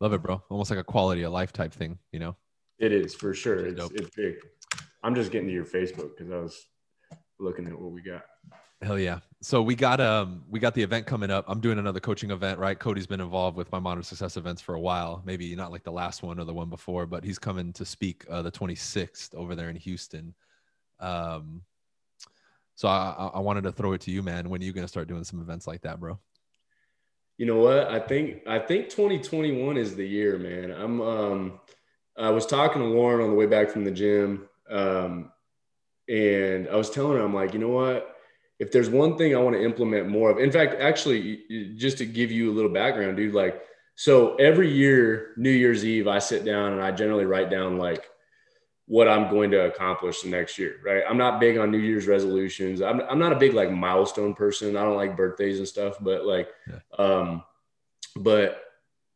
Love 0.00 0.12
it, 0.12 0.22
bro. 0.22 0.40
Almost 0.48 0.70
like 0.70 0.78
a 0.78 0.84
quality 0.84 1.22
of 1.22 1.32
life 1.32 1.52
type 1.52 1.72
thing, 1.72 1.98
you 2.12 2.20
know? 2.20 2.36
It 2.78 2.92
is 2.92 3.14
for 3.14 3.34
sure. 3.34 3.66
It's, 3.66 3.90
it's 3.90 4.10
big. 4.14 4.36
I'm 5.02 5.16
just 5.16 5.32
getting 5.32 5.48
to 5.48 5.54
your 5.54 5.64
Facebook 5.64 6.16
because 6.16 6.30
I 6.30 6.36
was 6.36 6.66
looking 7.40 7.66
at 7.66 7.78
what 7.78 7.90
we 7.90 8.00
got. 8.02 8.22
Hell 8.80 8.98
yeah. 8.98 9.18
So 9.42 9.60
we 9.60 9.74
got 9.74 10.00
um 10.00 10.44
we 10.48 10.60
got 10.60 10.74
the 10.74 10.82
event 10.82 11.06
coming 11.06 11.30
up. 11.30 11.44
I'm 11.48 11.60
doing 11.60 11.80
another 11.80 11.98
coaching 11.98 12.30
event, 12.30 12.60
right? 12.60 12.78
Cody's 12.78 13.08
been 13.08 13.20
involved 13.20 13.56
with 13.56 13.72
my 13.72 13.80
modern 13.80 14.04
success 14.04 14.36
events 14.36 14.62
for 14.62 14.76
a 14.76 14.80
while. 14.80 15.22
Maybe 15.24 15.54
not 15.56 15.72
like 15.72 15.82
the 15.82 15.90
last 15.90 16.22
one 16.22 16.38
or 16.38 16.44
the 16.44 16.54
one 16.54 16.70
before, 16.70 17.04
but 17.04 17.24
he's 17.24 17.40
coming 17.40 17.72
to 17.72 17.84
speak 17.84 18.24
uh, 18.30 18.42
the 18.42 18.52
26th 18.52 19.34
over 19.34 19.56
there 19.56 19.68
in 19.68 19.76
Houston. 19.76 20.34
Um 21.00 21.62
so 22.78 22.86
I, 22.86 23.32
I 23.34 23.40
wanted 23.40 23.64
to 23.64 23.72
throw 23.72 23.92
it 23.94 24.02
to 24.02 24.12
you, 24.12 24.22
man. 24.22 24.48
When 24.48 24.62
are 24.62 24.64
you 24.64 24.72
going 24.72 24.84
to 24.84 24.88
start 24.88 25.08
doing 25.08 25.24
some 25.24 25.40
events 25.40 25.66
like 25.66 25.82
that, 25.82 25.98
bro? 25.98 26.16
You 27.36 27.44
know 27.44 27.56
what? 27.56 27.88
I 27.88 27.98
think 27.98 28.42
I 28.46 28.60
think 28.60 28.88
2021 28.88 29.76
is 29.76 29.96
the 29.96 30.06
year, 30.06 30.38
man. 30.38 30.70
I'm 30.70 31.00
um 31.00 31.60
I 32.16 32.30
was 32.30 32.46
talking 32.46 32.80
to 32.80 32.86
Lauren 32.86 33.20
on 33.20 33.30
the 33.30 33.34
way 33.34 33.46
back 33.46 33.70
from 33.70 33.82
the 33.82 33.90
gym. 33.90 34.48
Um, 34.70 35.32
and 36.08 36.68
I 36.68 36.76
was 36.76 36.88
telling 36.88 37.16
her, 37.18 37.24
I'm 37.24 37.34
like, 37.34 37.52
you 37.52 37.58
know 37.58 37.66
what? 37.66 38.14
If 38.60 38.70
there's 38.70 38.88
one 38.88 39.18
thing 39.18 39.34
I 39.34 39.40
want 39.40 39.56
to 39.56 39.64
implement 39.64 40.08
more 40.08 40.30
of, 40.30 40.38
in 40.38 40.52
fact, 40.52 40.80
actually, 40.80 41.74
just 41.76 41.98
to 41.98 42.06
give 42.06 42.30
you 42.30 42.52
a 42.52 42.54
little 42.54 42.70
background, 42.70 43.16
dude, 43.16 43.34
like, 43.34 43.60
so 43.96 44.36
every 44.36 44.72
year, 44.72 45.32
New 45.36 45.50
Year's 45.50 45.84
Eve, 45.84 46.06
I 46.06 46.20
sit 46.20 46.44
down 46.44 46.74
and 46.74 46.80
I 46.82 46.92
generally 46.92 47.24
write 47.24 47.50
down 47.50 47.76
like 47.76 48.08
what 48.88 49.06
I'm 49.06 49.30
going 49.30 49.50
to 49.50 49.66
accomplish 49.66 50.22
the 50.22 50.30
next 50.30 50.58
year, 50.58 50.76
right? 50.82 51.02
I'm 51.08 51.18
not 51.18 51.38
big 51.38 51.58
on 51.58 51.70
New 51.70 51.78
Year's 51.78 52.06
resolutions. 52.06 52.80
I'm, 52.80 53.02
I'm 53.02 53.18
not 53.18 53.32
a 53.32 53.36
big 53.36 53.52
like 53.52 53.70
milestone 53.70 54.34
person. 54.34 54.78
I 54.78 54.82
don't 54.82 54.96
like 54.96 55.14
birthdays 55.14 55.58
and 55.58 55.68
stuff, 55.68 55.96
but 56.00 56.24
like, 56.24 56.48
yeah. 56.66 56.78
um, 56.98 57.44
but 58.16 58.62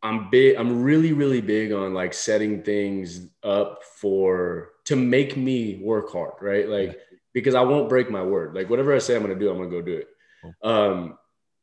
I'm 0.03 0.29
big, 0.29 0.57
I'm 0.57 0.83
really, 0.83 1.15
really 1.15 1.41
big 1.41 1.73
on 1.73 1.95
like 1.95 2.13
setting 2.13 2.63
things 2.63 3.29
up 3.43 3.83
for 3.83 4.73
to 4.85 4.95
make 4.95 5.39
me 5.39 5.81
work 5.83 6.13
hard, 6.13 6.35
right? 6.43 6.69
Like, 6.69 6.89
yeah. 6.89 7.19
because 7.33 7.55
I 7.55 7.63
won't 7.63 7.89
break 7.89 8.11
my 8.11 8.23
word. 8.23 8.55
Like, 8.55 8.69
whatever 8.69 8.95
I 8.95 8.99
say 8.99 9.17
I'm 9.17 9.23
going 9.23 9.33
to 9.33 9.41
do, 9.41 9.51
I'm 9.51 9.57
going 9.57 9.71
to 9.71 9.77
go 9.77 9.81
do 9.81 9.97
it. 9.97 10.09
Cool. 10.43 10.55
Um, 10.71 11.19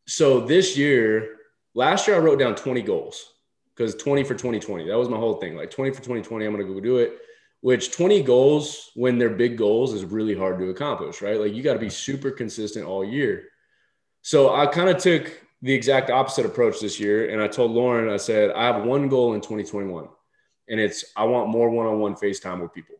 so 0.08 0.40
this 0.40 0.76
year, 0.76 1.36
last 1.76 2.08
year, 2.08 2.18
I 2.18 2.20
wrote 2.20 2.40
down 2.40 2.56
20 2.56 2.82
goals 2.82 3.34
because 3.76 3.94
20 3.96 4.24
for 4.24 4.34
2020, 4.34 4.88
that 4.88 4.98
was 4.98 5.10
my 5.10 5.18
whole 5.18 5.36
thing. 5.36 5.56
Like, 5.56 5.70
20 5.70 5.92
for 5.92 5.98
2020, 5.98 6.44
I'm 6.44 6.54
going 6.56 6.66
to 6.66 6.74
go 6.74 6.80
do 6.80 6.98
it 6.98 7.20
which 7.62 7.92
20 7.92 8.24
goals 8.24 8.92
when 8.96 9.18
they're 9.18 9.30
big 9.30 9.58
goals 9.58 9.94
is 9.94 10.06
really 10.06 10.36
hard 10.36 10.60
to 10.60 10.70
accomplish, 10.70 11.22
right? 11.22 11.40
Like 11.40 11.54
you 11.54 11.62
got 11.62 11.74
to 11.74 11.80
be 11.80 11.90
super 11.90 12.32
consistent 12.32 12.86
all 12.86 13.04
year. 13.04 13.50
so 14.22 14.54
I 14.54 14.66
kind 14.66 14.90
of 14.90 14.98
took 14.98 15.32
the 15.62 15.74
exact 15.74 16.10
opposite 16.10 16.46
approach 16.46 16.80
this 16.80 17.00
year. 17.00 17.30
And 17.30 17.42
I 17.42 17.48
told 17.48 17.72
Lauren, 17.72 18.10
I 18.10 18.18
said, 18.18 18.52
I 18.52 18.66
have 18.66 18.84
one 18.84 19.10
goal 19.10 19.34
in 19.34 19.42
2021, 19.42 20.08
and 20.70 20.80
it's 20.80 21.06
I 21.16 21.26
want 21.26 21.50
more 21.50 21.70
one 21.70 21.88
on 21.88 22.00
one 22.00 22.16
FaceTime 22.16 22.62
with 22.62 22.74
people. 22.74 22.96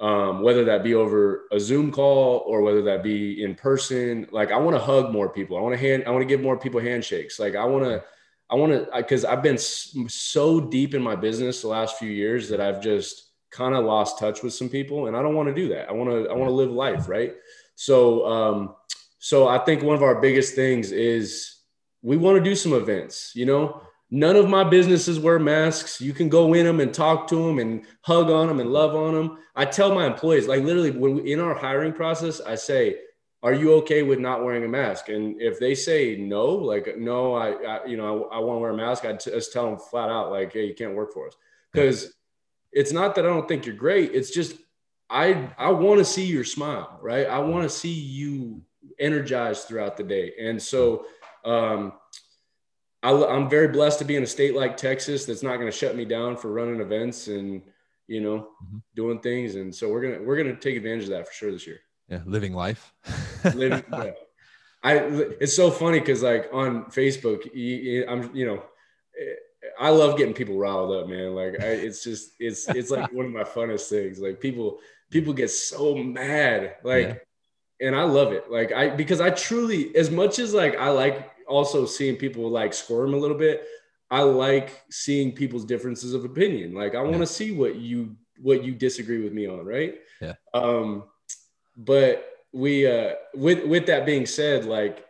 Um, 0.00 0.42
whether 0.42 0.64
that 0.64 0.82
be 0.82 0.94
over 0.94 1.44
a 1.52 1.60
Zoom 1.60 1.92
call 1.92 2.42
or 2.46 2.62
whether 2.62 2.82
that 2.82 3.04
be 3.04 3.44
in 3.44 3.54
person, 3.54 4.26
like 4.32 4.50
I 4.50 4.56
want 4.56 4.74
to 4.74 4.82
hug 4.82 5.12
more 5.12 5.28
people. 5.28 5.56
I 5.56 5.60
want 5.60 5.74
to 5.74 5.80
hand, 5.80 6.04
I 6.06 6.10
want 6.10 6.22
to 6.22 6.26
give 6.26 6.40
more 6.40 6.58
people 6.58 6.80
handshakes. 6.80 7.38
Like 7.38 7.54
I 7.54 7.64
want 7.64 7.84
to, 7.84 8.02
I 8.50 8.56
want 8.56 8.72
to, 8.72 8.88
because 8.96 9.24
I've 9.24 9.44
been 9.44 9.58
so 9.58 10.60
deep 10.60 10.94
in 10.94 11.02
my 11.02 11.14
business 11.14 11.62
the 11.62 11.68
last 11.68 11.98
few 11.98 12.10
years 12.10 12.48
that 12.48 12.60
I've 12.60 12.82
just 12.82 13.31
kind 13.52 13.74
of 13.74 13.84
lost 13.84 14.18
touch 14.18 14.42
with 14.42 14.54
some 14.54 14.68
people, 14.68 15.06
and 15.06 15.16
I 15.16 15.22
don't 15.22 15.34
want 15.34 15.48
to 15.48 15.54
do 15.54 15.68
that. 15.68 15.88
I 15.88 15.92
want 15.92 16.10
to, 16.10 16.28
I 16.28 16.34
want 16.34 16.48
to 16.48 16.54
live 16.54 16.70
life, 16.70 17.08
right? 17.08 17.34
So, 17.74 18.26
um, 18.26 18.74
so 19.18 19.46
I 19.46 19.58
think 19.58 19.82
one 19.82 19.94
of 19.94 20.02
our 20.02 20.20
biggest 20.20 20.54
things 20.54 20.90
is 20.90 21.58
we 22.02 22.16
want 22.16 22.36
to 22.36 22.42
do 22.42 22.56
some 22.56 22.72
events, 22.72 23.32
you 23.34 23.46
know, 23.46 23.82
none 24.10 24.36
of 24.36 24.48
my 24.48 24.64
businesses 24.64 25.20
wear 25.20 25.38
masks. 25.38 26.00
You 26.00 26.12
can 26.12 26.28
go 26.28 26.54
in 26.54 26.66
them 26.66 26.80
and 26.80 26.92
talk 26.92 27.28
to 27.28 27.36
them 27.36 27.58
and 27.58 27.84
hug 28.02 28.30
on 28.30 28.48
them 28.48 28.60
and 28.60 28.70
love 28.70 28.94
on 28.94 29.14
them. 29.14 29.38
I 29.54 29.64
tell 29.64 29.94
my 29.94 30.06
employees, 30.06 30.48
like 30.48 30.62
literally 30.62 30.90
when 30.90 31.16
we, 31.16 31.32
in 31.32 31.40
our 31.40 31.54
hiring 31.54 31.92
process, 31.92 32.40
I 32.40 32.54
say, 32.54 32.96
are 33.42 33.54
you 33.54 33.74
okay 33.74 34.02
with 34.02 34.18
not 34.18 34.44
wearing 34.44 34.64
a 34.64 34.68
mask? 34.68 35.08
And 35.08 35.40
if 35.40 35.58
they 35.58 35.74
say 35.74 36.16
no, 36.16 36.46
like, 36.46 36.96
no, 36.96 37.34
I, 37.34 37.52
I 37.52 37.84
you 37.86 37.96
know, 37.96 38.24
I, 38.24 38.36
I 38.36 38.38
want 38.38 38.56
to 38.56 38.60
wear 38.60 38.70
a 38.70 38.76
mask. 38.76 39.04
I 39.04 39.14
just 39.14 39.52
tell 39.52 39.66
them 39.66 39.78
flat 39.78 40.10
out, 40.10 40.30
like, 40.30 40.52
Hey, 40.52 40.66
you 40.66 40.74
can't 40.74 40.94
work 40.94 41.12
for 41.12 41.26
us. 41.26 41.34
Cause 41.74 42.12
it's 42.72 42.92
not 42.92 43.14
that 43.14 43.24
I 43.24 43.28
don't 43.28 43.46
think 43.46 43.66
you're 43.66 43.74
great. 43.74 44.12
It's 44.14 44.30
just, 44.30 44.56
I, 45.10 45.50
I 45.58 45.70
want 45.70 45.98
to 45.98 46.04
see 46.04 46.24
your 46.24 46.44
smile, 46.44 46.98
right? 47.02 47.26
I 47.26 47.38
want 47.38 47.64
to 47.64 47.68
see 47.68 47.92
you 47.92 48.62
energized 48.98 49.68
throughout 49.68 49.96
the 49.96 50.04
day. 50.04 50.32
And 50.40 50.60
so, 50.60 51.06
um, 51.44 51.92
I, 53.02 53.10
am 53.10 53.48
very 53.50 53.68
blessed 53.68 53.98
to 53.98 54.04
be 54.04 54.16
in 54.16 54.22
a 54.22 54.26
state 54.26 54.54
like 54.54 54.76
Texas 54.76 55.24
that's 55.24 55.42
not 55.42 55.56
going 55.56 55.70
to 55.70 55.76
shut 55.76 55.96
me 55.96 56.04
down 56.04 56.36
for 56.36 56.52
running 56.52 56.80
events 56.80 57.26
and 57.28 57.62
you 58.06 58.20
know 58.20 58.48
mm-hmm. 58.64 58.78
doing 58.94 59.18
things. 59.20 59.56
And 59.56 59.74
so 59.74 59.88
we're 59.88 60.02
gonna 60.02 60.22
we're 60.22 60.36
gonna 60.36 60.56
take 60.56 60.76
advantage 60.76 61.04
of 61.04 61.10
that 61.10 61.26
for 61.26 61.34
sure 61.34 61.50
this 61.50 61.66
year. 61.66 61.80
Yeah, 62.08 62.20
living 62.26 62.54
life. 62.54 62.92
living, 63.54 63.82
yeah. 63.92 64.10
I 64.82 64.98
it's 65.40 65.56
so 65.56 65.70
funny 65.70 66.00
because 66.00 66.22
like 66.22 66.48
on 66.52 66.86
Facebook, 66.86 67.46
I'm 68.08 68.34
you 68.34 68.46
know. 68.46 68.62
I 69.78 69.90
love 69.90 70.16
getting 70.16 70.34
people 70.34 70.56
riled 70.56 70.92
up, 70.92 71.08
man. 71.08 71.34
Like 71.34 71.60
I, 71.60 71.66
it's 71.66 72.02
just 72.02 72.32
it's 72.38 72.68
it's 72.68 72.90
like 72.90 73.12
one 73.12 73.26
of 73.26 73.32
my 73.32 73.44
funnest 73.44 73.88
things. 73.88 74.18
Like 74.18 74.40
people 74.40 74.80
people 75.10 75.32
get 75.32 75.50
so 75.50 75.94
mad, 75.94 76.76
like, 76.82 77.08
yeah. 77.80 77.86
and 77.86 77.96
I 77.96 78.04
love 78.04 78.32
it. 78.32 78.50
Like 78.50 78.72
I 78.72 78.90
because 78.90 79.20
I 79.20 79.30
truly, 79.30 79.94
as 79.96 80.10
much 80.10 80.38
as 80.38 80.54
like 80.54 80.76
I 80.76 80.90
like 80.90 81.30
also 81.46 81.86
seeing 81.86 82.16
people 82.16 82.48
like 82.48 82.72
squirm 82.74 83.14
a 83.14 83.18
little 83.18 83.38
bit. 83.38 83.66
I 84.10 84.20
like 84.20 84.82
seeing 84.90 85.32
people's 85.32 85.64
differences 85.64 86.12
of 86.12 86.26
opinion. 86.26 86.74
Like 86.74 86.94
I 86.94 87.00
want 87.00 87.14
to 87.14 87.18
yeah. 87.20 87.24
see 87.24 87.52
what 87.52 87.76
you 87.76 88.14
what 88.42 88.62
you 88.62 88.74
disagree 88.74 89.22
with 89.22 89.32
me 89.32 89.46
on, 89.46 89.64
right? 89.64 89.94
Yeah. 90.20 90.34
Um, 90.52 91.04
but 91.76 92.28
we 92.52 92.86
uh 92.86 93.14
with 93.34 93.64
with 93.64 93.86
that 93.86 94.04
being 94.04 94.26
said, 94.26 94.66
like 94.66 95.06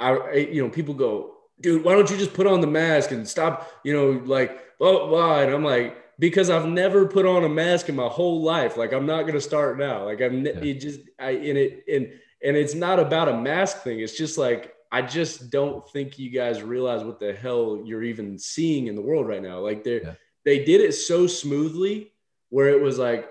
I, 0.00 0.10
I 0.10 0.34
you 0.34 0.62
know, 0.62 0.70
people 0.70 0.94
go, 0.94 1.34
dude, 1.60 1.84
why 1.84 1.94
don't 1.94 2.10
you 2.10 2.16
just 2.16 2.34
put 2.34 2.46
on 2.46 2.60
the 2.60 2.66
mask 2.66 3.10
and 3.10 3.26
stop, 3.26 3.70
you 3.84 3.92
know, 3.92 4.22
like 4.24 4.50
oh, 4.80 4.98
blah 4.98 4.98
blah, 4.98 5.08
blah. 5.08 5.40
and 5.40 5.54
I'm 5.54 5.64
like, 5.64 5.96
because 6.18 6.50
I've 6.50 6.66
never 6.66 7.06
put 7.06 7.26
on 7.26 7.44
a 7.44 7.48
mask 7.48 7.88
in 7.88 7.96
my 7.96 8.08
whole 8.08 8.42
life. 8.42 8.76
Like 8.76 8.92
I'm 8.92 9.06
not 9.06 9.26
gonna 9.26 9.40
start 9.40 9.78
now. 9.78 10.04
Like 10.04 10.20
I'm 10.20 10.44
yeah. 10.44 10.52
it 10.52 10.74
just 10.74 11.00
I 11.18 11.30
in 11.30 11.56
it 11.56 11.84
and 11.92 12.12
and 12.44 12.56
it's 12.56 12.74
not 12.74 12.98
about 12.98 13.28
a 13.28 13.36
mask 13.36 13.82
thing. 13.82 14.00
It's 14.00 14.16
just 14.16 14.38
like 14.38 14.74
I 14.90 15.02
just 15.02 15.50
don't 15.50 15.88
think 15.90 16.18
you 16.18 16.30
guys 16.30 16.62
realize 16.62 17.02
what 17.02 17.18
the 17.18 17.32
hell 17.32 17.82
you're 17.84 18.02
even 18.02 18.38
seeing 18.38 18.88
in 18.88 18.94
the 18.94 19.00
world 19.00 19.26
right 19.26 19.42
now. 19.42 19.60
Like 19.60 19.84
they 19.84 20.02
yeah. 20.02 20.14
they 20.44 20.64
did 20.64 20.80
it 20.80 20.92
so 20.92 21.26
smoothly 21.26 22.12
where 22.50 22.68
it 22.68 22.80
was 22.80 22.98
like, 22.98 23.30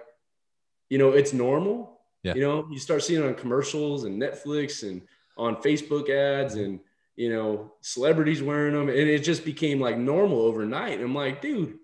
you 0.89 0.97
know, 0.97 1.12
it's 1.12 1.34
normal. 1.34 1.99
Yeah. 2.23 2.34
You 2.34 2.41
know, 2.41 2.67
you 2.71 2.79
start 2.79 3.03
seeing 3.03 3.23
it 3.23 3.27
on 3.27 3.36
commercials 3.36 4.03
and 4.05 4.21
Netflix 4.21 4.88
and 4.88 5.01
on 5.38 5.55
Facebook 5.57 6.10
ads 6.10 6.55
mm-hmm. 6.55 6.63
and 6.63 6.79
you 7.15 7.32
know 7.34 7.74
celebrities 7.82 8.41
wearing 8.41 8.74
them, 8.74 8.89
and 8.89 8.97
it 8.97 9.24
just 9.24 9.45
became 9.45 9.80
like 9.80 9.97
normal 9.97 10.41
overnight. 10.41 11.02
I'm 11.02 11.15
like, 11.15 11.41
dude, 11.41 11.78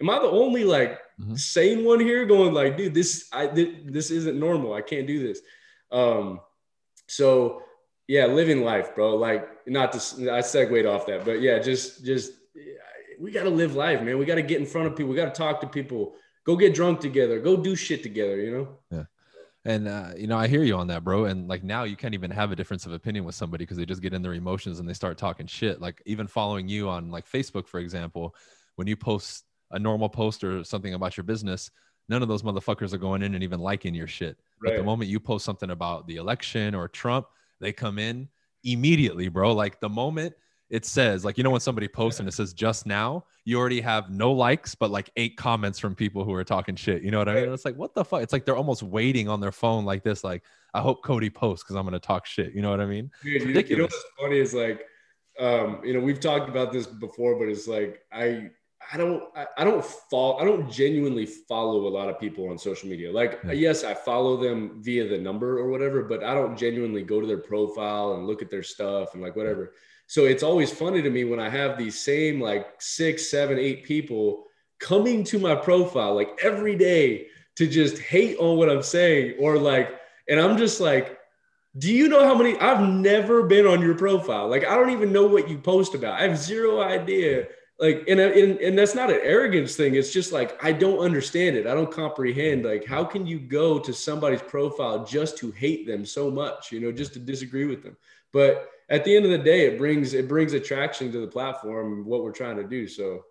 am 0.00 0.10
I 0.10 0.18
the 0.18 0.30
only 0.30 0.64
like 0.64 0.98
mm-hmm. 1.20 1.34
sane 1.34 1.84
one 1.84 2.00
here? 2.00 2.26
Going 2.26 2.52
like, 2.52 2.76
dude, 2.76 2.94
this 2.94 3.28
I 3.32 3.46
this 3.46 4.10
isn't 4.10 4.38
normal. 4.38 4.74
I 4.74 4.82
can't 4.82 5.06
do 5.06 5.26
this. 5.26 5.40
Um, 5.90 6.40
so 7.08 7.62
yeah, 8.06 8.26
living 8.26 8.62
life, 8.62 8.94
bro. 8.94 9.16
Like 9.16 9.48
not 9.66 9.92
to 9.92 10.32
I 10.32 10.40
segued 10.40 10.86
off 10.86 11.06
that, 11.06 11.24
but 11.24 11.40
yeah, 11.40 11.58
just 11.58 12.04
just 12.04 12.32
we 13.18 13.30
got 13.30 13.44
to 13.44 13.50
live 13.50 13.74
life, 13.74 14.02
man. 14.02 14.18
We 14.18 14.24
got 14.24 14.34
to 14.36 14.42
get 14.42 14.60
in 14.60 14.66
front 14.66 14.88
of 14.88 14.96
people. 14.96 15.10
We 15.10 15.16
got 15.16 15.32
to 15.34 15.38
talk 15.38 15.60
to 15.60 15.66
people. 15.66 16.14
Go 16.44 16.56
get 16.56 16.74
drunk 16.74 17.00
together. 17.00 17.40
Go 17.40 17.56
do 17.56 17.76
shit 17.76 18.02
together. 18.02 18.36
You 18.40 18.50
know. 18.50 18.68
Yeah. 18.90 19.04
And 19.64 19.88
uh, 19.88 20.10
you 20.16 20.26
know, 20.26 20.36
I 20.36 20.46
hear 20.46 20.62
you 20.62 20.76
on 20.76 20.88
that, 20.88 21.04
bro. 21.04 21.24
And 21.24 21.48
like 21.48 21.64
now, 21.64 21.84
you 21.84 21.96
can't 21.96 22.14
even 22.14 22.30
have 22.30 22.52
a 22.52 22.56
difference 22.56 22.84
of 22.84 22.92
opinion 22.92 23.24
with 23.24 23.34
somebody 23.34 23.64
because 23.64 23.78
they 23.78 23.86
just 23.86 24.02
get 24.02 24.12
in 24.12 24.20
their 24.20 24.34
emotions 24.34 24.78
and 24.78 24.88
they 24.88 24.92
start 24.92 25.16
talking 25.16 25.46
shit. 25.46 25.80
Like 25.80 26.02
even 26.04 26.26
following 26.26 26.68
you 26.68 26.88
on 26.88 27.10
like 27.10 27.28
Facebook, 27.30 27.66
for 27.66 27.80
example, 27.80 28.34
when 28.76 28.86
you 28.86 28.96
post 28.96 29.44
a 29.70 29.78
normal 29.78 30.08
post 30.08 30.44
or 30.44 30.64
something 30.64 30.92
about 30.92 31.16
your 31.16 31.24
business, 31.24 31.70
none 32.08 32.22
of 32.22 32.28
those 32.28 32.42
motherfuckers 32.42 32.92
are 32.92 32.98
going 32.98 33.22
in 33.22 33.34
and 33.34 33.42
even 33.42 33.60
liking 33.60 33.94
your 33.94 34.06
shit. 34.06 34.36
Right. 34.62 34.70
But 34.72 34.76
the 34.76 34.84
moment 34.84 35.10
you 35.10 35.18
post 35.18 35.44
something 35.44 35.70
about 35.70 36.06
the 36.06 36.16
election 36.16 36.74
or 36.74 36.88
Trump, 36.88 37.26
they 37.60 37.72
come 37.72 37.98
in 37.98 38.28
immediately, 38.64 39.28
bro. 39.28 39.54
Like 39.54 39.80
the 39.80 39.88
moment 39.88 40.34
it 40.70 40.84
says, 40.84 41.24
like, 41.24 41.38
you 41.38 41.44
know, 41.44 41.50
when 41.50 41.60
somebody 41.60 41.88
posts 41.88 42.20
and 42.20 42.28
it 42.28 42.32
says 42.32 42.52
just 42.52 42.86
now, 42.86 43.24
you 43.44 43.58
already 43.58 43.80
have 43.80 44.10
no 44.10 44.32
likes, 44.32 44.74
but 44.74 44.90
like 44.90 45.10
eight 45.16 45.36
comments 45.36 45.78
from 45.78 45.94
people 45.94 46.24
who 46.24 46.32
are 46.32 46.44
talking 46.44 46.74
shit. 46.74 47.02
You 47.02 47.10
know 47.10 47.18
what 47.18 47.28
I 47.28 47.34
mean? 47.34 47.52
It's 47.52 47.64
like, 47.64 47.76
what 47.76 47.94
the 47.94 48.04
fuck? 48.04 48.22
It's 48.22 48.32
like 48.32 48.44
they're 48.44 48.56
almost 48.56 48.82
waiting 48.82 49.28
on 49.28 49.40
their 49.40 49.52
phone 49.52 49.84
like 49.84 50.02
this, 50.02 50.24
like, 50.24 50.42
I 50.72 50.80
hope 50.80 51.04
Cody 51.04 51.30
posts 51.30 51.62
because 51.62 51.76
I'm 51.76 51.84
going 51.84 51.92
to 51.92 52.00
talk 52.00 52.26
shit. 52.26 52.54
You 52.54 52.62
know 52.62 52.70
what 52.70 52.80
I 52.80 52.86
mean? 52.86 53.10
Dude, 53.22 53.42
you, 53.42 53.60
you 53.60 53.76
know 53.76 53.84
what's 53.84 54.04
funny 54.20 54.38
is 54.38 54.54
like, 54.54 54.84
um, 55.38 55.80
you 55.84 55.92
know, 55.92 56.00
we've 56.00 56.20
talked 56.20 56.48
about 56.48 56.72
this 56.72 56.86
before, 56.86 57.38
but 57.38 57.48
it's 57.48 57.68
like, 57.68 58.00
I, 58.12 58.50
I 58.92 58.96
don't 58.96 59.22
I, 59.34 59.46
I 59.58 59.64
don't 59.64 59.84
follow 59.84 60.36
I 60.38 60.44
don't 60.44 60.70
genuinely 60.70 61.26
follow 61.26 61.86
a 61.86 61.88
lot 61.88 62.08
of 62.08 62.18
people 62.20 62.48
on 62.48 62.58
social 62.58 62.88
media. 62.88 63.10
Like 63.10 63.40
yeah. 63.44 63.52
yes, 63.52 63.84
I 63.84 63.94
follow 63.94 64.36
them 64.36 64.82
via 64.82 65.08
the 65.08 65.18
number 65.18 65.58
or 65.58 65.68
whatever, 65.68 66.02
but 66.02 66.22
I 66.22 66.34
don't 66.34 66.56
genuinely 66.56 67.02
go 67.02 67.20
to 67.20 67.26
their 67.26 67.38
profile 67.38 68.14
and 68.14 68.26
look 68.26 68.42
at 68.42 68.50
their 68.50 68.62
stuff 68.62 69.14
and 69.14 69.22
like 69.22 69.36
whatever. 69.36 69.72
So 70.06 70.26
it's 70.26 70.42
always 70.42 70.70
funny 70.70 71.02
to 71.02 71.10
me 71.10 71.24
when 71.24 71.40
I 71.40 71.48
have 71.48 71.78
these 71.78 72.00
same 72.00 72.40
like 72.40 72.66
six, 72.78 73.30
seven, 73.30 73.58
eight 73.58 73.84
people 73.84 74.44
coming 74.78 75.24
to 75.24 75.38
my 75.38 75.54
profile 75.54 76.14
like 76.14 76.38
every 76.42 76.76
day 76.76 77.28
to 77.56 77.66
just 77.66 77.98
hate 77.98 78.36
on 78.38 78.58
what 78.58 78.68
I'm 78.68 78.82
saying 78.82 79.36
or 79.38 79.58
like, 79.58 79.98
and 80.28 80.40
I'm 80.40 80.56
just 80.56 80.80
like, 80.80 81.18
do 81.78 81.92
you 81.92 82.08
know 82.08 82.24
how 82.24 82.36
many 82.36 82.58
I've 82.58 82.88
never 82.88 83.44
been 83.44 83.66
on 83.66 83.80
your 83.80 83.96
profile? 83.96 84.48
Like, 84.48 84.64
I 84.64 84.76
don't 84.76 84.90
even 84.90 85.12
know 85.12 85.26
what 85.26 85.48
you 85.48 85.58
post 85.58 85.94
about. 85.94 86.20
I 86.20 86.22
have 86.22 86.38
zero 86.38 86.80
idea 86.80 87.48
like 87.78 88.04
and, 88.08 88.20
and 88.20 88.58
and 88.58 88.78
that's 88.78 88.94
not 88.94 89.10
an 89.10 89.18
arrogance 89.22 89.74
thing 89.74 89.96
it's 89.96 90.12
just 90.12 90.32
like 90.32 90.62
i 90.64 90.70
don't 90.70 91.00
understand 91.00 91.56
it 91.56 91.66
i 91.66 91.74
don't 91.74 91.90
comprehend 91.90 92.64
like 92.64 92.84
how 92.86 93.04
can 93.04 93.26
you 93.26 93.38
go 93.38 93.78
to 93.78 93.92
somebody's 93.92 94.42
profile 94.42 95.04
just 95.04 95.36
to 95.36 95.50
hate 95.52 95.86
them 95.86 96.04
so 96.04 96.30
much 96.30 96.70
you 96.70 96.80
know 96.80 96.92
just 96.92 97.12
to 97.12 97.18
disagree 97.18 97.64
with 97.64 97.82
them 97.82 97.96
but 98.32 98.70
at 98.88 99.04
the 99.04 99.14
end 99.14 99.24
of 99.24 99.30
the 99.30 99.38
day 99.38 99.66
it 99.66 99.78
brings 99.78 100.14
it 100.14 100.28
brings 100.28 100.52
attraction 100.52 101.10
to 101.12 101.20
the 101.20 101.26
platform 101.26 102.04
what 102.04 102.22
we're 102.22 102.32
trying 102.32 102.56
to 102.56 102.64
do 102.64 102.86
so 102.86 103.22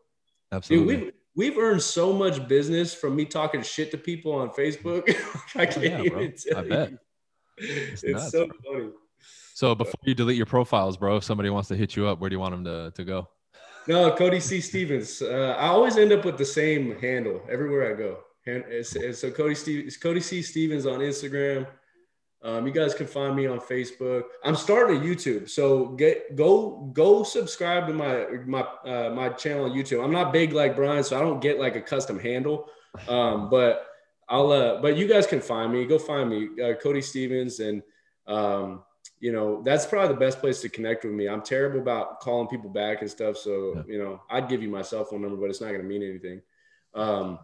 absolutely 0.52 0.96
dude, 0.96 1.06
we've 1.06 1.14
we've 1.36 1.58
earned 1.58 1.82
so 1.82 2.14
much 2.14 2.48
business 2.48 2.94
from 2.94 3.16
me 3.16 3.26
talking 3.26 3.62
shit 3.62 3.92
to 3.92 3.98
people 3.98 4.34
on 4.34 4.50
facebook 4.50 5.04
i 5.56 5.66
can't 5.66 5.84
yeah, 5.84 6.02
even 6.02 6.34
tell 6.36 6.60
I 6.60 6.68
bet. 6.68 6.92
you 6.92 6.98
it's, 7.58 8.04
it's 8.04 8.14
nuts, 8.14 8.32
so 8.32 8.48
bro. 8.48 8.74
funny 8.74 8.90
so 9.54 9.76
before 9.76 10.00
you 10.04 10.16
delete 10.16 10.38
your 10.38 10.46
profiles 10.46 10.98
bro 10.98 11.18
if 11.18 11.24
somebody 11.24 11.50
wants 11.50 11.70
to 11.70 11.76
hit 11.76 11.96
you 11.96 12.08
up 12.08 12.20
where 12.20 12.30
do 12.30 12.36
you 12.36 12.40
want 12.40 12.54
them 12.54 12.64
to, 12.66 12.92
to 12.96 13.04
go 13.04 13.28
no, 13.88 14.16
Cody 14.16 14.40
C. 14.40 14.62
Stevens. 14.62 15.22
Uh, 15.22 15.56
I 15.58 15.68
always 15.68 15.98
end 15.98 16.14
up 16.14 16.24
with 16.24 16.38
the 16.38 16.46
same 16.46 16.98
handle 17.00 17.42
everywhere 17.50 17.94
I 17.94 17.98
go. 17.98 18.20
And 18.46 18.64
it's, 18.68 18.96
it's, 18.96 19.20
so 19.20 19.32
Cody 19.32 19.56
Steve, 19.56 19.96
Cody 20.02 20.22
C. 20.22 20.42
Stevens 20.42 20.86
on 20.86 21.00
Instagram. 21.00 21.68
Um, 22.44 22.68
you 22.68 22.74
guys 22.74 22.94
can 22.94 23.08
find 23.08 23.36
me 23.36 23.48
on 23.48 23.60
Facebook. 23.60 24.24
I'm 24.44 24.56
starting 24.56 24.98
a 24.98 25.00
YouTube, 25.00 25.50
so 25.50 25.88
get 25.88 26.36
go 26.36 26.92
go 26.94 27.24
subscribe 27.24 27.88
to 27.88 27.94
my 27.94 28.26
my 28.46 28.62
uh, 28.86 29.12
my 29.16 29.30
channel 29.30 29.66
on 29.66 29.72
YouTube. 29.72 30.04
I'm 30.04 30.12
not 30.12 30.34
big 30.34 30.52
like 30.52 30.76
Bryan, 30.76 31.04
so 31.04 31.18
I 31.18 31.22
don't 31.22 31.40
get 31.40 31.60
like 31.60 31.76
a 31.76 31.82
custom 31.82 32.20
handle. 32.20 32.68
Um, 33.08 33.50
but 33.50 33.88
I'll 34.28 34.52
uh, 34.52 34.82
but 34.82 34.98
you 34.98 35.08
guys 35.08 35.26
can 35.26 35.40
find 35.40 35.72
me. 35.72 35.86
Go 35.86 35.98
find 35.98 36.30
me, 36.30 36.50
uh, 36.62 36.74
Cody 36.74 37.02
Stevens, 37.02 37.62
and 37.62 37.82
um, 38.28 38.84
you 39.24 39.32
know, 39.32 39.62
that's 39.64 39.86
probably 39.86 40.14
the 40.14 40.20
best 40.20 40.40
place 40.40 40.60
to 40.62 40.68
connect 40.70 41.06
with 41.06 41.14
me. 41.14 41.30
I'm 41.30 41.42
terrible 41.42 41.80
about 41.80 42.20
calling 42.20 42.50
people 42.50 42.70
back 42.70 43.02
and 43.02 43.10
stuff. 43.10 43.38
So, 43.38 43.74
yeah. 43.76 43.84
you 43.88 43.98
know, 43.98 44.22
I'd 44.30 44.50
give 44.50 44.62
you 44.62 44.68
my 44.68 44.82
cell 44.82 45.06
phone 45.06 45.22
number, 45.22 45.38
but 45.38 45.50
it's 45.50 45.62
not 45.62 45.70
going 45.70 45.82
to 45.82 45.88
mean 45.88 46.04
anything. 46.04 46.42
Um, 46.94 47.40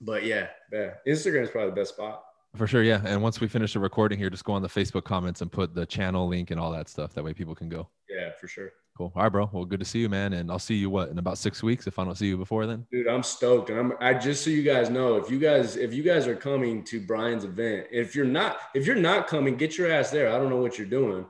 but 0.00 0.24
yeah, 0.24 0.46
yeah, 0.72 0.92
Instagram 1.06 1.42
is 1.42 1.50
probably 1.50 1.68
the 1.68 1.76
best 1.76 1.94
spot. 1.94 2.24
For 2.56 2.66
sure, 2.66 2.82
yeah. 2.82 3.00
And 3.04 3.22
once 3.22 3.40
we 3.40 3.48
finish 3.48 3.72
the 3.72 3.80
recording 3.80 4.18
here, 4.18 4.28
just 4.28 4.44
go 4.44 4.52
on 4.52 4.60
the 4.60 4.68
Facebook 4.68 5.04
comments 5.04 5.40
and 5.40 5.50
put 5.50 5.74
the 5.74 5.86
channel 5.86 6.28
link 6.28 6.50
and 6.50 6.60
all 6.60 6.70
that 6.72 6.88
stuff. 6.88 7.14
That 7.14 7.24
way 7.24 7.32
people 7.32 7.54
can 7.54 7.70
go. 7.70 7.88
Yeah, 8.10 8.30
for 8.38 8.46
sure. 8.46 8.72
Cool. 8.96 9.10
All 9.16 9.22
right, 9.22 9.30
bro. 9.30 9.48
Well, 9.50 9.64
good 9.64 9.80
to 9.80 9.86
see 9.86 10.00
you, 10.00 10.10
man. 10.10 10.34
And 10.34 10.50
I'll 10.50 10.58
see 10.58 10.74
you 10.74 10.90
what 10.90 11.08
in 11.08 11.18
about 11.18 11.38
six 11.38 11.62
weeks 11.62 11.86
if 11.86 11.98
I 11.98 12.04
don't 12.04 12.14
see 12.14 12.26
you 12.26 12.36
before 12.36 12.66
then. 12.66 12.86
Dude, 12.92 13.08
I'm 13.08 13.22
stoked. 13.22 13.70
And 13.70 13.78
I'm 13.78 13.92
I 14.00 14.12
just 14.12 14.44
so 14.44 14.50
you 14.50 14.62
guys 14.62 14.90
know, 14.90 15.16
if 15.16 15.30
you 15.30 15.38
guys 15.38 15.76
if 15.76 15.94
you 15.94 16.02
guys 16.02 16.26
are 16.26 16.36
coming 16.36 16.84
to 16.84 17.00
Bryan's 17.00 17.44
event, 17.44 17.86
if 17.90 18.14
you're 18.14 18.26
not 18.26 18.58
if 18.74 18.86
you're 18.86 18.96
not 18.96 19.28
coming, 19.28 19.56
get 19.56 19.78
your 19.78 19.90
ass 19.90 20.10
there. 20.10 20.28
I 20.28 20.36
don't 20.36 20.50
know 20.50 20.60
what 20.60 20.76
you're 20.76 20.86
doing. 20.86 21.24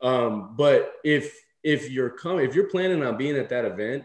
Um, 0.00 0.54
but 0.56 0.94
if 1.04 1.38
if 1.62 1.90
you're 1.90 2.10
coming, 2.10 2.46
if 2.46 2.54
you're 2.54 2.70
planning 2.70 3.02
on 3.02 3.18
being 3.18 3.36
at 3.36 3.50
that 3.50 3.66
event, 3.66 4.04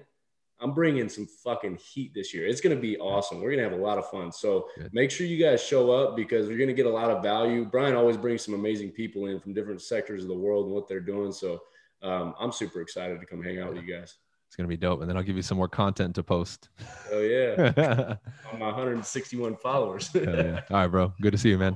I'm 0.60 0.74
bringing 0.74 1.08
some 1.08 1.28
fucking 1.28 1.76
heat 1.78 2.14
this 2.14 2.34
year. 2.34 2.48
It's 2.48 2.62
going 2.62 2.76
to 2.76 2.82
be 2.82 2.98
awesome. 2.98 3.38
We're 3.38 3.52
going 3.52 3.64
to 3.64 3.70
have 3.70 3.80
a 3.80 3.84
lot 3.84 3.98
of 3.98 4.10
fun. 4.10 4.32
So 4.32 4.68
Good. 4.76 4.94
make 4.94 5.12
sure 5.12 5.28
you 5.28 5.44
guys 5.44 5.62
show 5.62 5.92
up 5.92 6.16
because 6.16 6.48
you're 6.48 6.58
going 6.58 6.70
to 6.70 6.74
get 6.74 6.88
a 6.88 6.90
lot 6.90 7.12
of 7.12 7.22
value. 7.22 7.66
Bryan 7.66 7.96
always 7.96 8.18
brings 8.18 8.44
some 8.44 8.56
amazing 8.56 8.92
people 8.92 9.28
in 9.28 9.40
from 9.40 9.54
different 9.54 9.82
sectors 9.82 10.24
of 10.24 10.30
the 10.30 10.38
world 10.38 10.66
and 10.66 10.74
what 10.74 10.88
they're 10.88 11.00
doing. 11.00 11.32
So 11.32 11.62
um, 12.02 12.34
I'm 12.40 12.52
super 12.52 12.82
excited 12.82 13.20
to 13.20 13.26
come 13.26 13.44
hang 13.44 13.60
out 13.60 13.74
with 13.74 13.84
you 13.84 13.94
guys. 13.94 14.16
It's 14.48 14.56
going 14.56 14.66
to 14.66 14.70
be 14.70 14.78
dope. 14.78 15.02
And 15.02 15.10
then 15.10 15.18
I'll 15.18 15.24
give 15.24 15.36
you 15.36 15.42
some 15.42 15.58
more 15.58 15.68
content 15.68 16.16
to 16.16 16.24
post. 16.24 16.70
Oh, 17.12 17.20
yeah. 17.20 18.16
On 18.52 18.60
my 18.60 18.68
161 18.68 19.58
followers. 19.58 20.10
yeah. 20.14 20.62
All 20.72 20.78
right, 20.78 20.88
bro. 20.88 21.14
Good 21.22 21.32
to 21.32 21.38
see 21.38 21.50
you, 21.50 21.58
man. 21.58 21.76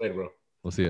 Later, 0.00 0.14
bro. 0.14 0.28
We'll 0.62 0.70
see 0.70 0.82
you. 0.82 0.88